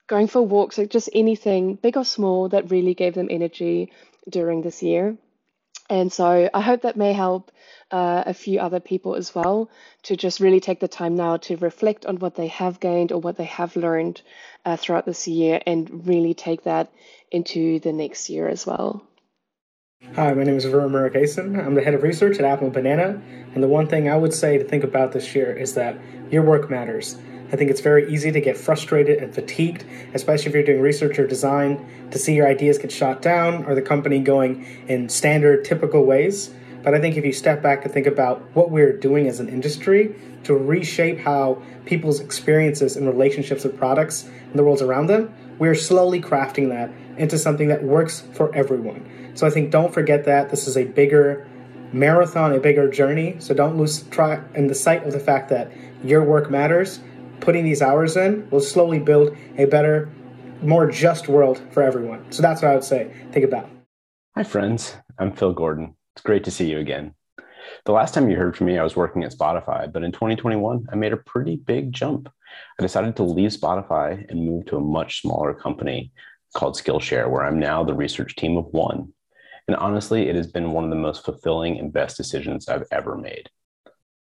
going 0.07 0.27
for 0.27 0.43
walks, 0.43 0.79
like 0.79 0.91
just 0.91 1.09
anything, 1.15 1.75
big 1.75 1.97
or 1.97 2.05
small, 2.05 2.49
that 2.49 2.71
really 2.71 2.95
gave 2.95 3.15
them 3.15 3.29
energy 3.31 3.93
during 4.29 4.63
this 4.63 4.83
year. 4.83 5.17
And 5.89 6.13
so 6.13 6.49
I 6.55 6.61
hope 6.61 6.83
that 6.83 6.97
may 6.97 7.13
help 7.13 7.51
uh, 7.91 8.23
a 8.25 8.35
few 8.35 8.61
other 8.61 8.79
people 8.79 9.17
as 9.17 9.35
well 9.35 9.69
to 10.05 10.17
just 10.17 10.39
really 10.39 10.61
take 10.61 10.79
the 10.79 10.89
time 10.89 11.17
now 11.17 11.39
to 11.39 11.57
reflect 11.57 12.07
on 12.07 12.19
what 12.19 12.37
they 12.37 12.47
have 12.47 12.79
gained 12.79 13.11
or 13.11 13.21
what 13.21 13.37
they 13.37 13.45
have 13.45 13.75
learned 13.75 14.23
uh, 14.65 14.77
throughout 14.77 15.05
this 15.05 15.27
year 15.27 15.61
and 15.67 16.07
really 16.07 16.33
take 16.33 16.63
that 16.63 16.93
into 17.33 17.81
the 17.81 17.93
next 17.93 18.31
year 18.31 18.49
as 18.49 18.65
well. 18.65 19.03
Hi, 20.17 20.35
my 20.35 20.43
name 20.43 20.57
is 20.57 20.67
Varun 20.67 20.91
Murugesan. 20.91 21.65
I'm 21.65 21.75
the 21.75 21.83
head 21.83 21.95
of 21.95 22.03
research 22.03 22.39
at 22.41 22.45
Apple 22.45 22.69
Banana. 22.69 23.23
And 23.55 23.63
the 23.63 23.69
one 23.69 23.87
thing 23.87 24.11
I 24.11 24.17
would 24.17 24.35
say 24.35 24.59
to 24.59 24.65
think 24.65 24.83
about 24.83 25.13
this 25.13 25.37
year 25.37 25.53
is 25.53 25.75
that 25.75 25.97
your 26.33 26.43
work 26.43 26.69
matters. 26.69 27.17
I 27.53 27.57
think 27.57 27.71
it's 27.71 27.81
very 27.81 28.13
easy 28.13 28.33
to 28.33 28.41
get 28.41 28.57
frustrated 28.57 29.23
and 29.23 29.33
fatigued, 29.33 29.85
especially 30.13 30.47
if 30.49 30.55
you're 30.55 30.65
doing 30.65 30.81
research 30.81 31.17
or 31.21 31.29
design, 31.29 31.87
to 32.11 32.19
see 32.19 32.35
your 32.35 32.49
ideas 32.49 32.77
get 32.77 32.91
shot 32.91 33.23
down 33.23 33.65
or 33.67 33.77
the 33.77 33.83
company 33.83 34.19
going 34.19 34.67
in 34.89 35.09
standard, 35.09 35.65
typical 35.65 36.05
ways. 36.05 36.51
But 36.83 36.95
I 36.95 37.01
think 37.01 37.17
if 37.17 37.25
you 37.25 37.33
step 37.33 37.63
back 37.63 37.85
and 37.85 37.95
think 37.95 38.07
about 38.07 38.43
what 38.55 38.71
we're 38.71 38.97
doing 38.97 39.29
as 39.29 39.39
an 39.39 39.49
industry 39.49 40.17
to 40.43 40.55
reshape 40.55 41.21
how 41.21 41.63
people's 41.85 42.21
experiences 42.21 42.97
and 42.97 43.07
relationships 43.07 43.63
with 43.63 43.79
products 43.79 44.25
and 44.25 44.55
the 44.55 44.65
worlds 44.65 44.83
around 44.83 45.07
them, 45.07 45.33
we're 45.61 45.75
slowly 45.75 46.21
crafting 46.21 46.71
that 46.71 46.91
into 47.19 47.39
something 47.39 47.69
that 47.69 47.85
works 47.85 48.23
for 48.33 48.53
everyone. 48.55 49.07
So 49.35 49.47
I 49.47 49.51
think 49.51 49.71
don't 49.71 49.93
forget 49.93 50.25
that 50.25 50.51
this 50.51 50.67
is 50.67 50.77
a 50.77 50.85
bigger 50.85 51.47
marathon, 51.93 52.53
a 52.55 52.59
bigger 52.59 52.91
journey. 52.91 53.37
So 53.39 53.55
don't 53.55 53.77
lose 53.77 54.03
track 54.05 54.43
in 54.55 54.67
the 54.67 54.75
sight 54.75 55.05
of 55.05 55.13
the 55.13 55.21
fact 55.21 55.51
that 55.51 55.71
your 56.03 56.25
work 56.25 56.51
matters 56.51 57.01
putting 57.41 57.65
these 57.65 57.83
hours 57.83 58.17
in 58.17 58.49
will 58.51 58.61
slowly 58.61 58.99
build 58.99 59.37
a 59.59 59.67
better, 59.67 60.11
more 60.63 60.91
just 60.91 61.29
world 61.29 61.61
for 61.71 61.83
everyone. 61.83 62.25
So 62.33 62.43
that's 62.43 62.63
what 62.63 62.71
I 62.71 62.75
would 62.75 62.85
say. 62.85 63.13
Think 63.33 63.45
about. 63.45 63.69
Hi, 64.35 64.45
friends. 64.45 64.97
I'm 65.19 65.33
Phil 65.33 65.53
Gordon. 65.53 65.95
It's 66.15 66.23
great 66.23 66.45
to 66.45 66.51
see 66.51 66.71
you 66.71 66.79
again. 66.79 67.15
The 67.85 67.93
last 67.93 68.15
time 68.15 68.31
you 68.31 68.37
heard 68.37 68.57
from 68.57 68.67
me, 68.67 68.79
I 68.79 68.83
was 68.83 68.97
working 68.97 69.25
at 69.25 69.33
Spotify, 69.33 69.91
but 69.93 70.03
in 70.03 70.13
2021, 70.13 70.87
I 70.91 70.97
made 70.97 71.13
a 71.13 71.19
pretty 71.19 71.57
big 71.57 71.93
jump. 71.93 72.29
I 72.79 72.83
decided 72.83 73.17
to 73.17 73.23
leave 73.23 73.51
Spotify 73.51 74.25
and 74.29 74.45
move 74.45 74.67
to 74.67 74.77
a 74.77 74.81
much 74.81 75.23
smaller 75.23 75.55
company 75.55 76.13
called 76.55 76.77
Skillshare, 76.77 77.31
where 77.31 77.45
I'm 77.45 77.59
now 77.59 77.85
the 77.85 77.95
research 77.95 78.37
team 78.37 78.57
of 78.57 78.67
one. 78.67 79.13
And 79.69 79.77
honestly, 79.77 80.29
it 80.29 80.35
has 80.35 80.49
been 80.49 80.73
one 80.73 80.85
of 80.85 80.91
the 80.91 80.97
most 80.97 81.25
fulfilling 81.25 81.79
and 81.79 81.93
best 81.93 82.17
decisions 82.17 82.69
I've 82.69 82.87
ever 82.91 83.17
made. 83.17 83.49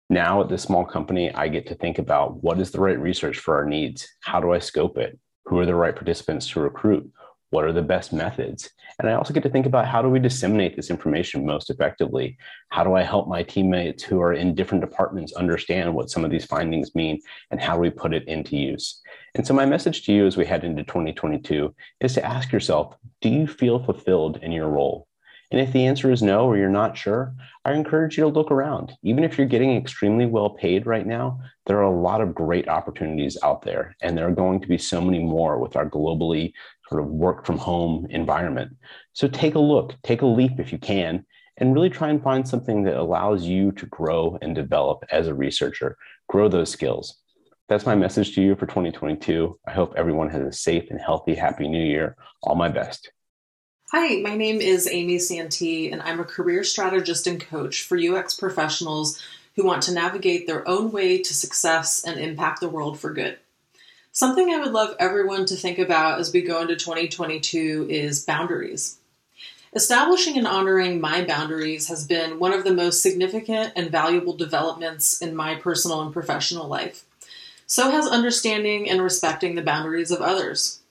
Now 0.10 0.42
at 0.42 0.50
this 0.50 0.64
small 0.64 0.86
company, 0.86 1.34
I 1.34 1.48
get 1.48 1.68
to 1.68 1.76
think 1.76 1.98
about 1.98 2.44
what 2.44 2.60
is 2.60 2.72
the 2.72 2.82
right 2.82 3.00
research 3.00 3.40
for 3.40 3.56
our 3.56 3.66
needs? 3.66 4.08
How 4.20 4.42
do 4.42 4.52
I 4.52 4.60
scope 4.60 4.98
it? 4.98 5.18
Who 5.46 5.58
are 5.60 5.66
the 5.66 5.74
right 5.74 5.96
participants 5.96 6.50
to 6.50 6.60
recruit? 6.60 7.10
What 7.52 7.66
are 7.66 7.74
the 7.74 7.82
best 7.82 8.14
methods? 8.14 8.70
And 8.98 9.10
I 9.10 9.14
also 9.14 9.34
get 9.34 9.44
to 9.44 9.50
think 9.50 9.66
about 9.66 9.86
how 9.86 10.02
do 10.02 10.08
we 10.10 10.20
disseminate 10.20 10.76
this 10.76 10.90
information 10.90 11.46
most 11.46 11.70
effectively? 11.70 12.38
How 12.70 12.84
do 12.84 12.94
I 12.96 13.04
help 13.04 13.28
my 13.28 13.44
teammates 13.44 14.04
who 14.04 14.22
are 14.22 14.34
in 14.34 14.56
different 14.56 14.82
departments 14.82 15.34
understand 15.34 15.94
what 15.94 16.10
some 16.10 16.24
of 16.24 16.32
these 16.32 16.46
findings 16.46 16.96
mean 16.96 17.20
and 17.52 17.62
how 17.62 17.78
we 17.78 17.90
put 17.90 18.14
it 18.14 18.28
into 18.28 18.56
use? 18.56 19.02
And 19.36 19.46
so, 19.46 19.54
my 19.54 19.66
message 19.66 20.06
to 20.06 20.14
you 20.14 20.26
as 20.26 20.38
we 20.38 20.46
head 20.46 20.64
into 20.64 20.84
2022 20.84 21.76
is 22.00 22.14
to 22.14 22.26
ask 22.26 22.52
yourself 22.54 22.96
do 23.20 23.30
you 23.30 23.48
feel 23.48 23.84
fulfilled 23.84 24.40
in 24.42 24.52
your 24.54 24.70
role? 24.70 25.08
And 25.52 25.60
if 25.60 25.74
the 25.74 25.86
answer 25.86 26.10
is 26.10 26.22
no, 26.22 26.46
or 26.46 26.56
you're 26.56 26.70
not 26.70 26.98
sure, 26.98 27.36
I 27.66 27.74
encourage 27.74 28.18
you 28.18 28.24
to 28.24 28.30
look 28.30 28.52
around. 28.52 28.94
Even 29.04 29.26
if 29.26 29.38
you're 29.38 29.46
getting 29.46 29.76
extremely 29.76 30.26
well 30.26 30.52
paid 30.52 30.86
right 30.86 31.06
now, 31.06 31.42
there 31.66 31.78
are 31.78 31.94
a 31.94 32.02
lot 32.02 32.22
of 32.22 32.34
great 32.34 32.70
opportunities 32.70 33.38
out 33.44 33.62
there. 33.62 33.96
And 34.02 34.18
there 34.18 34.28
are 34.28 34.32
going 34.32 34.62
to 34.62 34.68
be 34.68 34.78
so 34.78 35.02
many 35.02 35.20
more 35.20 35.60
with 35.60 35.76
our 35.76 35.90
globally 35.90 36.54
sort 36.92 37.04
of 37.04 37.10
work 37.10 37.46
from 37.46 37.58
home 37.58 38.06
environment. 38.10 38.76
So 39.14 39.28
take 39.28 39.56
a 39.56 39.60
look, 39.60 39.96
take 40.04 40.22
a 40.22 40.26
leap 40.26 40.60
if 40.60 40.74
you 40.74 40.78
can, 40.78 41.26
and 41.58 41.74
really 41.74 41.90
try 41.90 42.10
and 42.10 42.22
find 42.22 42.48
something 42.48 42.84
that 42.84 42.98
allows 42.98 43.46
you 43.46 43.72
to 43.74 43.86
grow 43.86 44.38
and 44.42 44.54
develop 44.54 45.06
as 45.10 45.28
a 45.28 45.34
researcher, 45.34 45.98
grow 46.28 46.50
those 46.50 46.70
skills. 46.70 47.18
That's 47.70 47.86
my 47.86 47.96
message 47.96 48.36
to 48.36 48.42
you 48.42 48.56
for 48.56 48.66
2022. 48.66 49.58
I 49.66 49.72
hope 49.72 49.94
everyone 49.96 50.30
has 50.32 50.42
a 50.42 50.52
safe 50.52 50.92
and 50.92 51.00
healthy, 51.00 51.34
happy 51.34 51.70
new 51.70 51.84
year. 51.84 52.18
All 52.44 52.56
my 52.56 52.68
best. 52.68 53.10
Hi, 53.94 54.22
my 54.22 54.36
name 54.36 54.60
is 54.60 54.90
Amy 54.90 55.20
Santee, 55.20 55.92
and 55.92 56.02
I'm 56.02 56.20
a 56.20 56.26
career 56.26 56.64
strategist 56.66 57.26
and 57.26 57.40
coach 57.40 57.84
for 57.84 57.98
UX 57.98 58.34
professionals 58.34 59.22
who 59.56 59.66
want 59.66 59.84
to 59.84 59.94
navigate 59.94 60.48
their 60.48 60.68
own 60.68 60.92
way 60.92 61.22
to 61.22 61.34
success 61.34 62.04
and 62.04 62.20
impact 62.20 62.60
the 62.60 62.70
world 62.70 63.00
for 63.00 63.14
good. 63.14 63.38
Something 64.14 64.50
I 64.50 64.58
would 64.58 64.74
love 64.74 64.94
everyone 65.00 65.46
to 65.46 65.56
think 65.56 65.80
about 65.80 66.20
as 66.20 66.34
we 66.34 66.42
go 66.42 66.62
into 66.62 66.76
2022 66.76 67.88
is 67.90 68.26
boundaries. 68.26 68.98
Establishing 69.74 70.38
and 70.38 70.46
honoring 70.46 71.00
my 71.00 71.24
boundaries 71.24 71.88
has 71.88 72.06
been 72.06 72.38
one 72.38 72.52
of 72.52 72.66
the 72.66 72.74
most 72.74 73.02
significant 73.02 73.72
and 73.74 73.90
valuable 73.90 74.36
developments 74.36 75.22
in 75.22 75.34
my 75.34 75.56
personal 75.56 76.02
and 76.02 76.12
professional 76.12 76.68
life. 76.68 77.06
So 77.66 77.90
has 77.90 78.06
understanding 78.06 78.90
and 78.90 79.02
respecting 79.02 79.56
the 79.56 79.62
boundaries 79.62 80.12
of 80.12 80.20
others. 80.20 80.82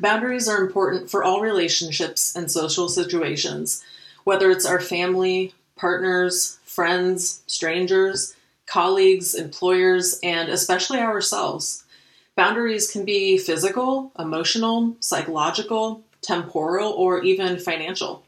Boundaries 0.00 0.48
are 0.48 0.60
important 0.60 1.08
for 1.08 1.22
all 1.22 1.40
relationships 1.40 2.34
and 2.34 2.50
social 2.50 2.88
situations, 2.88 3.84
whether 4.24 4.50
it's 4.50 4.66
our 4.66 4.80
family, 4.80 5.54
partners, 5.76 6.58
friends, 6.64 7.40
strangers, 7.46 8.34
colleagues, 8.66 9.36
employers, 9.36 10.18
and 10.24 10.48
especially 10.48 10.98
ourselves. 10.98 11.84
Boundaries 12.38 12.88
can 12.88 13.04
be 13.04 13.36
physical, 13.36 14.12
emotional, 14.16 14.96
psychological, 15.00 16.04
temporal, 16.22 16.92
or 16.92 17.20
even 17.24 17.58
financial. 17.58 18.24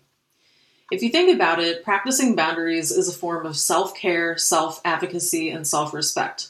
If 0.91 1.01
you 1.01 1.11
think 1.11 1.33
about 1.33 1.61
it, 1.61 1.85
practicing 1.85 2.35
boundaries 2.35 2.91
is 2.91 3.09
a 3.09 3.17
form 3.17 3.47
of 3.47 3.57
self 3.57 3.95
care, 3.95 4.37
self 4.37 4.81
advocacy, 4.85 5.51
and 5.51 5.65
self 5.65 5.95
respect. 5.95 6.49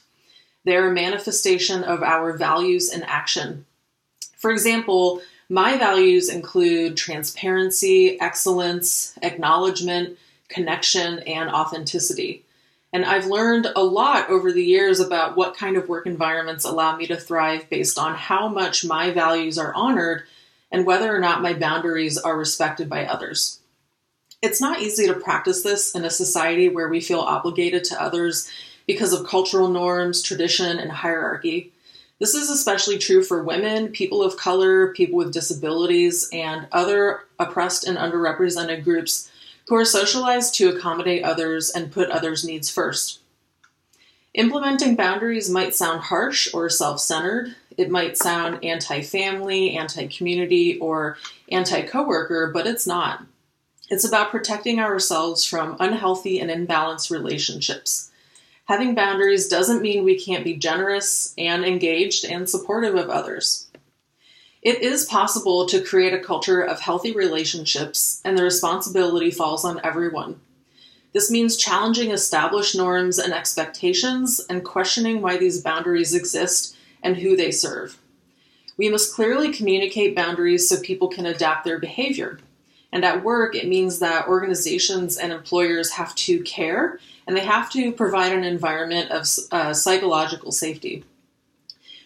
They're 0.64 0.90
a 0.90 0.94
manifestation 0.94 1.84
of 1.84 2.02
our 2.02 2.32
values 2.32 2.90
in 2.90 3.02
action. 3.02 3.66
For 4.38 4.50
example, 4.50 5.20
my 5.50 5.76
values 5.76 6.30
include 6.30 6.96
transparency, 6.96 8.18
excellence, 8.22 9.18
acknowledgement, 9.20 10.18
connection, 10.48 11.18
and 11.24 11.50
authenticity. 11.50 12.42
And 12.92 13.04
I've 13.04 13.26
learned 13.26 13.68
a 13.76 13.84
lot 13.84 14.30
over 14.30 14.52
the 14.52 14.64
years 14.64 14.98
about 14.98 15.36
what 15.36 15.56
kind 15.56 15.76
of 15.76 15.88
work 15.88 16.06
environments 16.06 16.64
allow 16.64 16.96
me 16.96 17.06
to 17.06 17.16
thrive 17.16 17.70
based 17.70 17.98
on 17.98 18.16
how 18.16 18.48
much 18.48 18.84
my 18.84 19.12
values 19.12 19.58
are 19.58 19.74
honored 19.74 20.24
and 20.72 20.84
whether 20.84 21.14
or 21.14 21.20
not 21.20 21.42
my 21.42 21.52
boundaries 21.54 22.18
are 22.18 22.36
respected 22.36 22.88
by 22.88 23.06
others. 23.06 23.60
It's 24.42 24.60
not 24.60 24.80
easy 24.80 25.06
to 25.06 25.14
practice 25.14 25.62
this 25.62 25.94
in 25.94 26.04
a 26.04 26.10
society 26.10 26.68
where 26.68 26.88
we 26.88 27.00
feel 27.00 27.20
obligated 27.20 27.84
to 27.84 28.02
others 28.02 28.50
because 28.86 29.12
of 29.12 29.26
cultural 29.26 29.68
norms, 29.68 30.22
tradition, 30.22 30.78
and 30.78 30.90
hierarchy. 30.90 31.72
This 32.18 32.34
is 32.34 32.50
especially 32.50 32.98
true 32.98 33.22
for 33.22 33.42
women, 33.42 33.88
people 33.88 34.22
of 34.22 34.36
color, 34.36 34.92
people 34.94 35.16
with 35.16 35.32
disabilities, 35.32 36.28
and 36.32 36.66
other 36.72 37.20
oppressed 37.38 37.86
and 37.86 37.96
underrepresented 37.96 38.82
groups 38.82 39.29
who 39.70 39.76
are 39.76 39.84
socialized 39.84 40.52
to 40.52 40.68
accommodate 40.68 41.22
others 41.22 41.70
and 41.70 41.92
put 41.92 42.10
others' 42.10 42.44
needs 42.44 42.68
first. 42.68 43.20
Implementing 44.34 44.96
boundaries 44.96 45.48
might 45.48 45.76
sound 45.76 46.00
harsh 46.00 46.52
or 46.52 46.68
self 46.68 46.98
centered. 46.98 47.54
It 47.76 47.88
might 47.88 48.18
sound 48.18 48.64
anti 48.64 49.00
family, 49.00 49.76
anti 49.76 50.08
community, 50.08 50.76
or 50.80 51.18
anti 51.52 51.82
coworker, 51.82 52.50
but 52.52 52.66
it's 52.66 52.84
not. 52.84 53.24
It's 53.88 54.04
about 54.04 54.32
protecting 54.32 54.80
ourselves 54.80 55.44
from 55.44 55.76
unhealthy 55.78 56.40
and 56.40 56.50
imbalanced 56.50 57.12
relationships. 57.12 58.10
Having 58.64 58.96
boundaries 58.96 59.46
doesn't 59.46 59.82
mean 59.82 60.02
we 60.02 60.18
can't 60.18 60.42
be 60.42 60.56
generous 60.56 61.32
and 61.38 61.64
engaged 61.64 62.24
and 62.24 62.50
supportive 62.50 62.96
of 62.96 63.08
others. 63.08 63.69
It 64.62 64.82
is 64.82 65.06
possible 65.06 65.64
to 65.66 65.82
create 65.82 66.12
a 66.12 66.18
culture 66.18 66.60
of 66.60 66.80
healthy 66.80 67.12
relationships, 67.12 68.20
and 68.24 68.36
the 68.36 68.44
responsibility 68.44 69.30
falls 69.30 69.64
on 69.64 69.80
everyone. 69.82 70.40
This 71.12 71.30
means 71.30 71.56
challenging 71.56 72.10
established 72.10 72.76
norms 72.76 73.18
and 73.18 73.32
expectations 73.32 74.40
and 74.50 74.64
questioning 74.64 75.22
why 75.22 75.38
these 75.38 75.62
boundaries 75.62 76.14
exist 76.14 76.76
and 77.02 77.16
who 77.16 77.36
they 77.36 77.50
serve. 77.50 77.98
We 78.76 78.90
must 78.90 79.14
clearly 79.14 79.52
communicate 79.52 80.14
boundaries 80.14 80.68
so 80.68 80.80
people 80.80 81.08
can 81.08 81.26
adapt 81.26 81.64
their 81.64 81.78
behavior. 81.78 82.38
And 82.92 83.04
at 83.04 83.24
work, 83.24 83.54
it 83.54 83.68
means 83.68 83.98
that 83.98 84.28
organizations 84.28 85.16
and 85.16 85.32
employers 85.32 85.92
have 85.92 86.14
to 86.16 86.42
care 86.42 86.98
and 87.26 87.36
they 87.36 87.44
have 87.44 87.70
to 87.70 87.92
provide 87.92 88.32
an 88.32 88.44
environment 88.44 89.10
of 89.10 89.26
uh, 89.52 89.72
psychological 89.72 90.52
safety. 90.52 91.04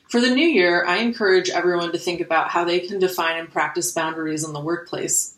For 0.08 0.20
the 0.20 0.34
new 0.34 0.46
year, 0.46 0.84
I 0.86 0.98
encourage 0.98 1.50
everyone 1.50 1.92
to 1.92 1.98
think 1.98 2.20
about 2.20 2.50
how 2.50 2.64
they 2.64 2.80
can 2.80 2.98
define 2.98 3.38
and 3.38 3.50
practice 3.50 3.92
boundaries 3.92 4.44
in 4.44 4.52
the 4.52 4.60
workplace. 4.60 5.36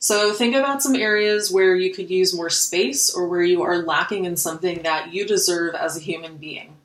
So 0.00 0.32
think 0.32 0.54
about 0.54 0.82
some 0.82 0.94
areas 0.94 1.50
where 1.50 1.74
you 1.74 1.92
could 1.92 2.10
use 2.10 2.34
more 2.34 2.50
space 2.50 3.12
or 3.12 3.26
where 3.26 3.42
you 3.42 3.62
are 3.62 3.78
lacking 3.78 4.26
in 4.26 4.36
something 4.36 4.82
that 4.82 5.12
you 5.12 5.26
deserve 5.26 5.74
as 5.74 5.96
a 5.96 6.00
human 6.00 6.36
being. 6.36 6.76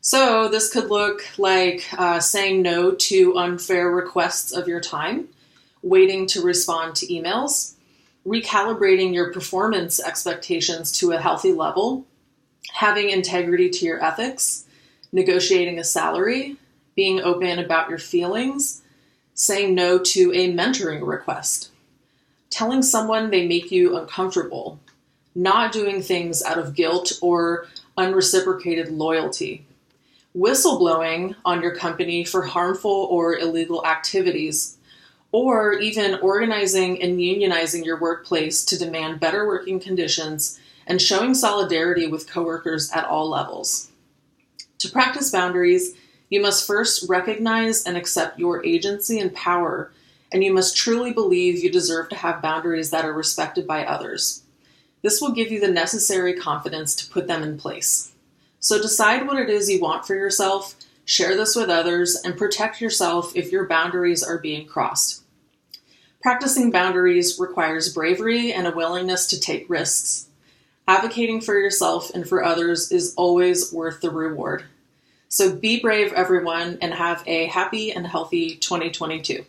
So 0.00 0.48
this 0.48 0.72
could 0.72 0.88
look 0.88 1.24
like 1.36 1.88
uh, 1.98 2.20
saying 2.20 2.62
no 2.62 2.92
to 2.92 3.36
unfair 3.36 3.90
requests 3.90 4.52
of 4.52 4.68
your 4.68 4.80
time, 4.80 5.28
waiting 5.82 6.28
to 6.28 6.42
respond 6.42 6.94
to 6.96 7.06
emails, 7.06 7.74
recalibrating 8.24 9.12
your 9.12 9.32
performance 9.32 9.98
expectations 9.98 10.92
to 11.00 11.10
a 11.10 11.20
healthy 11.20 11.52
level, 11.52 12.06
having 12.72 13.10
integrity 13.10 13.68
to 13.70 13.84
your 13.84 14.04
ethics, 14.04 14.65
negotiating 15.16 15.80
a 15.80 15.84
salary, 15.84 16.56
being 16.94 17.20
open 17.20 17.58
about 17.58 17.88
your 17.88 17.98
feelings, 17.98 18.82
saying 19.34 19.74
no 19.74 19.98
to 19.98 20.32
a 20.32 20.52
mentoring 20.52 21.04
request 21.04 21.70
telling 22.56 22.82
someone 22.82 23.30
they 23.30 23.46
make 23.46 23.70
you 23.70 23.96
uncomfortable, 23.96 24.78
not 25.34 25.72
doing 25.72 26.00
things 26.00 26.42
out 26.42 26.58
of 26.58 26.74
guilt 26.74 27.12
or 27.20 27.66
unreciprocated 27.98 28.88
loyalty, 28.88 29.66
whistleblowing 30.34 31.34
on 31.44 31.60
your 31.60 31.74
company 31.74 32.24
for 32.24 32.42
harmful 32.42 33.08
or 33.10 33.36
illegal 33.36 33.84
activities, 33.84 34.78
or 35.32 35.74
even 35.74 36.14
organizing 36.20 37.02
and 37.02 37.18
unionizing 37.18 37.84
your 37.84 38.00
workplace 38.00 38.64
to 38.64 38.78
demand 38.78 39.20
better 39.20 39.46
working 39.46 39.78
conditions 39.78 40.58
and 40.86 41.02
showing 41.02 41.34
solidarity 41.34 42.06
with 42.06 42.30
coworkers 42.30 42.90
at 42.92 43.04
all 43.04 43.28
levels. 43.28 43.90
To 44.86 44.92
practice 44.92 45.30
boundaries, 45.30 45.96
you 46.30 46.40
must 46.40 46.66
first 46.66 47.08
recognize 47.08 47.82
and 47.84 47.96
accept 47.96 48.38
your 48.38 48.64
agency 48.64 49.18
and 49.18 49.34
power 49.34 49.90
and 50.32 50.42
you 50.42 50.52
must 50.52 50.76
truly 50.76 51.12
believe 51.12 51.62
you 51.62 51.70
deserve 51.70 52.08
to 52.08 52.16
have 52.16 52.42
boundaries 52.42 52.90
that 52.90 53.04
are 53.04 53.12
respected 53.12 53.66
by 53.66 53.84
others. 53.84 54.42
This 55.02 55.20
will 55.20 55.32
give 55.32 55.52
you 55.52 55.60
the 55.60 55.68
necessary 55.68 56.34
confidence 56.34 56.94
to 56.96 57.10
put 57.10 57.26
them 57.26 57.42
in 57.42 57.58
place. 57.58 58.12
So 58.58 58.80
decide 58.80 59.26
what 59.26 59.38
it 59.38 59.48
is 59.48 59.70
you 59.70 59.80
want 59.80 60.06
for 60.06 60.14
yourself, 60.14 60.74
share 61.04 61.36
this 61.36 61.54
with 61.54 61.68
others, 61.68 62.16
and 62.24 62.36
protect 62.36 62.80
yourself 62.80 63.36
if 63.36 63.52
your 63.52 63.66
boundaries 63.66 64.22
are 64.22 64.38
being 64.38 64.66
crossed. 64.66 65.22
Practicing 66.22 66.72
boundaries 66.72 67.38
requires 67.38 67.94
bravery 67.94 68.52
and 68.52 68.66
a 68.66 68.72
willingness 68.72 69.26
to 69.28 69.38
take 69.38 69.70
risks. 69.70 70.28
Advocating 70.88 71.40
for 71.40 71.58
yourself 71.58 72.10
and 72.10 72.28
for 72.28 72.42
others 72.42 72.90
is 72.90 73.14
always 73.16 73.72
worth 73.72 74.00
the 74.00 74.10
reward. 74.10 74.64
So 75.36 75.54
be 75.54 75.80
brave, 75.80 76.14
everyone, 76.14 76.78
and 76.80 76.94
have 76.94 77.22
a 77.26 77.44
happy 77.44 77.92
and 77.92 78.06
healthy 78.06 78.56
2022. 78.56 79.44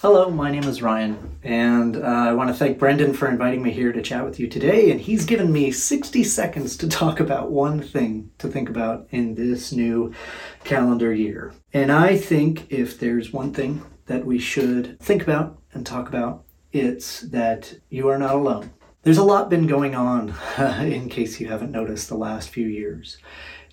Hello, 0.00 0.30
my 0.30 0.48
name 0.48 0.62
is 0.62 0.80
Ryan, 0.80 1.36
and 1.42 1.96
uh, 1.96 2.02
I 2.02 2.32
want 2.34 2.50
to 2.50 2.54
thank 2.54 2.78
Brendan 2.78 3.14
for 3.14 3.26
inviting 3.26 3.60
me 3.60 3.72
here 3.72 3.90
to 3.90 4.00
chat 4.00 4.24
with 4.24 4.38
you 4.38 4.46
today. 4.46 4.92
And 4.92 5.00
he's 5.00 5.24
given 5.24 5.52
me 5.52 5.72
60 5.72 6.22
seconds 6.22 6.76
to 6.76 6.88
talk 6.88 7.18
about 7.18 7.50
one 7.50 7.82
thing 7.82 8.30
to 8.38 8.46
think 8.46 8.70
about 8.70 9.08
in 9.10 9.34
this 9.34 9.72
new 9.72 10.14
calendar 10.62 11.12
year. 11.12 11.52
And 11.72 11.90
I 11.90 12.16
think 12.16 12.70
if 12.70 13.00
there's 13.00 13.32
one 13.32 13.52
thing 13.52 13.82
that 14.06 14.24
we 14.24 14.38
should 14.38 15.00
think 15.00 15.20
about 15.20 15.58
and 15.72 15.84
talk 15.84 16.06
about, 16.06 16.44
it's 16.70 17.22
that 17.22 17.74
you 17.88 18.08
are 18.08 18.18
not 18.18 18.36
alone. 18.36 18.70
There's 19.02 19.18
a 19.18 19.24
lot 19.24 19.50
been 19.50 19.66
going 19.66 19.96
on, 19.96 20.34
in 20.80 21.08
case 21.08 21.40
you 21.40 21.48
haven't 21.48 21.72
noticed, 21.72 22.08
the 22.08 22.16
last 22.16 22.50
few 22.50 22.68
years. 22.68 23.18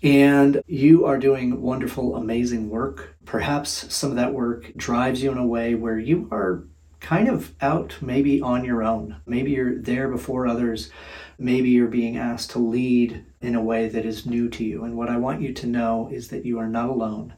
And 0.06 0.62
you 0.68 1.06
are 1.06 1.18
doing 1.18 1.64
wonderful, 1.64 2.16
amazing 2.16 2.70
work. 2.70 3.18
Perhaps 3.26 3.92
some 3.92 4.12
of 4.12 4.18
that 4.18 4.36
work 4.36 4.72
drives 4.78 5.24
you 5.24 5.32
in 5.32 5.40
a 5.40 5.48
way 5.48 5.74
where 5.74 5.98
you 5.98 6.28
are 6.32 6.68
kind 7.00 7.28
of 7.28 7.56
out 7.60 7.96
maybe 8.02 8.40
on 8.40 8.64
your 8.64 8.84
own. 8.84 9.16
Maybe 9.26 9.54
you're 9.54 9.82
there 9.82 10.08
before 10.08 10.46
others. 10.46 10.92
Maybe 11.40 11.72
you're 11.72 11.88
being 11.88 12.18
asked 12.18 12.52
to 12.52 12.60
lead 12.60 13.26
in 13.42 13.56
a 13.56 13.64
way 13.64 13.90
that 13.90 14.06
is 14.06 14.28
new 14.28 14.48
to 14.50 14.64
you. 14.64 14.84
And 14.84 14.96
what 14.96 15.10
I 15.10 15.18
want 15.18 15.42
you 15.42 15.52
to 15.54 15.66
know 15.66 16.08
is 16.12 16.28
that 16.28 16.46
you 16.46 16.60
are 16.60 16.70
not 16.70 16.90
alone. 16.90 17.34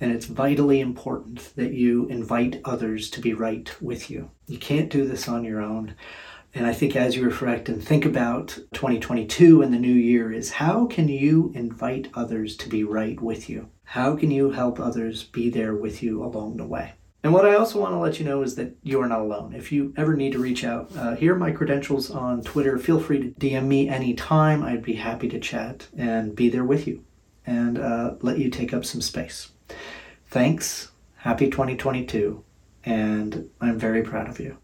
And 0.00 0.12
it's 0.12 0.26
vitally 0.26 0.78
important 0.78 1.52
that 1.56 1.72
you 1.72 2.06
invite 2.06 2.60
others 2.64 3.10
to 3.10 3.20
be 3.20 3.34
right 3.34 3.74
with 3.82 4.08
you. 4.08 4.30
You 4.46 4.58
can't 4.58 4.88
do 4.88 5.04
this 5.04 5.26
on 5.26 5.42
your 5.42 5.60
own. 5.60 5.96
And 6.54 6.66
I 6.66 6.72
think 6.72 6.94
as 6.94 7.16
you 7.16 7.24
reflect 7.24 7.68
and 7.68 7.82
think 7.82 8.04
about 8.04 8.58
2022 8.74 9.60
and 9.60 9.74
the 9.74 9.78
new 9.78 9.92
year, 9.92 10.30
is 10.30 10.52
how 10.52 10.86
can 10.86 11.08
you 11.08 11.50
invite 11.54 12.10
others 12.14 12.56
to 12.58 12.68
be 12.68 12.84
right 12.84 13.20
with 13.20 13.50
you? 13.50 13.70
How 13.82 14.14
can 14.14 14.30
you 14.30 14.52
help 14.52 14.78
others 14.78 15.24
be 15.24 15.50
there 15.50 15.74
with 15.74 16.00
you 16.00 16.22
along 16.22 16.56
the 16.56 16.66
way? 16.66 16.92
And 17.24 17.32
what 17.32 17.46
I 17.46 17.54
also 17.54 17.80
want 17.80 17.92
to 17.94 17.98
let 17.98 18.20
you 18.20 18.24
know 18.24 18.42
is 18.42 18.54
that 18.54 18.76
you 18.82 19.00
are 19.00 19.08
not 19.08 19.20
alone. 19.20 19.54
If 19.54 19.72
you 19.72 19.94
ever 19.96 20.14
need 20.14 20.32
to 20.32 20.38
reach 20.38 20.62
out, 20.62 20.94
uh, 20.96 21.16
here 21.16 21.34
are 21.34 21.38
my 21.38 21.50
credentials 21.50 22.10
on 22.10 22.42
Twitter. 22.42 22.78
Feel 22.78 23.00
free 23.00 23.18
to 23.18 23.30
DM 23.30 23.66
me 23.66 23.88
anytime. 23.88 24.62
I'd 24.62 24.82
be 24.82 24.94
happy 24.94 25.28
to 25.30 25.40
chat 25.40 25.88
and 25.96 26.36
be 26.36 26.50
there 26.50 26.64
with 26.64 26.86
you 26.86 27.02
and 27.46 27.78
uh, 27.78 28.14
let 28.20 28.38
you 28.38 28.50
take 28.50 28.72
up 28.72 28.84
some 28.84 29.00
space. 29.00 29.50
Thanks. 30.28 30.92
Happy 31.16 31.48
2022. 31.48 32.44
And 32.84 33.50
I'm 33.60 33.78
very 33.78 34.02
proud 34.02 34.28
of 34.28 34.38
you. 34.38 34.58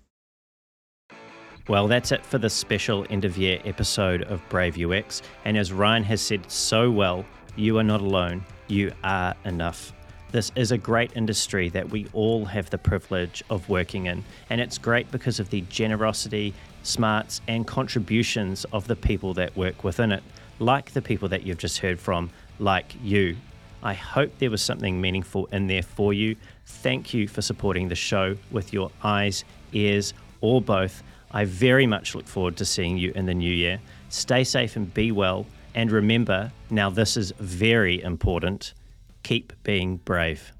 Well, 1.70 1.86
that's 1.86 2.10
it 2.10 2.26
for 2.26 2.38
this 2.38 2.52
special 2.52 3.06
end 3.10 3.24
of 3.24 3.38
year 3.38 3.60
episode 3.64 4.22
of 4.22 4.42
Brave 4.48 4.76
UX. 4.76 5.22
And 5.44 5.56
as 5.56 5.72
Ryan 5.72 6.02
has 6.02 6.20
said 6.20 6.50
so 6.50 6.90
well, 6.90 7.24
you 7.54 7.78
are 7.78 7.84
not 7.84 8.00
alone, 8.00 8.44
you 8.66 8.90
are 9.04 9.36
enough. 9.44 9.92
This 10.32 10.50
is 10.56 10.72
a 10.72 10.76
great 10.76 11.12
industry 11.14 11.68
that 11.68 11.88
we 11.88 12.08
all 12.12 12.44
have 12.44 12.70
the 12.70 12.78
privilege 12.78 13.44
of 13.50 13.68
working 13.68 14.06
in, 14.06 14.24
and 14.50 14.60
it's 14.60 14.78
great 14.78 15.12
because 15.12 15.38
of 15.38 15.48
the 15.50 15.60
generosity, 15.68 16.54
smarts, 16.82 17.40
and 17.46 17.68
contributions 17.68 18.66
of 18.72 18.88
the 18.88 18.96
people 18.96 19.32
that 19.34 19.56
work 19.56 19.84
within 19.84 20.10
it, 20.10 20.24
like 20.58 20.90
the 20.90 21.02
people 21.02 21.28
that 21.28 21.44
you've 21.44 21.58
just 21.58 21.78
heard 21.78 22.00
from, 22.00 22.30
like 22.58 22.96
you. 23.00 23.36
I 23.80 23.94
hope 23.94 24.36
there 24.40 24.50
was 24.50 24.60
something 24.60 25.00
meaningful 25.00 25.46
in 25.52 25.68
there 25.68 25.84
for 25.84 26.12
you. 26.12 26.34
Thank 26.66 27.14
you 27.14 27.28
for 27.28 27.42
supporting 27.42 27.86
the 27.86 27.94
show 27.94 28.36
with 28.50 28.72
your 28.72 28.90
eyes, 29.04 29.44
ears, 29.72 30.14
or 30.40 30.60
both. 30.60 31.04
I 31.30 31.44
very 31.44 31.86
much 31.86 32.14
look 32.14 32.26
forward 32.26 32.56
to 32.56 32.64
seeing 32.64 32.98
you 32.98 33.12
in 33.14 33.26
the 33.26 33.34
new 33.34 33.52
year. 33.52 33.80
Stay 34.08 34.44
safe 34.44 34.76
and 34.76 34.92
be 34.92 35.12
well. 35.12 35.46
And 35.74 35.90
remember, 35.90 36.52
now 36.70 36.90
this 36.90 37.16
is 37.16 37.32
very 37.38 38.02
important 38.02 38.74
keep 39.22 39.52
being 39.62 39.98
brave. 39.98 40.52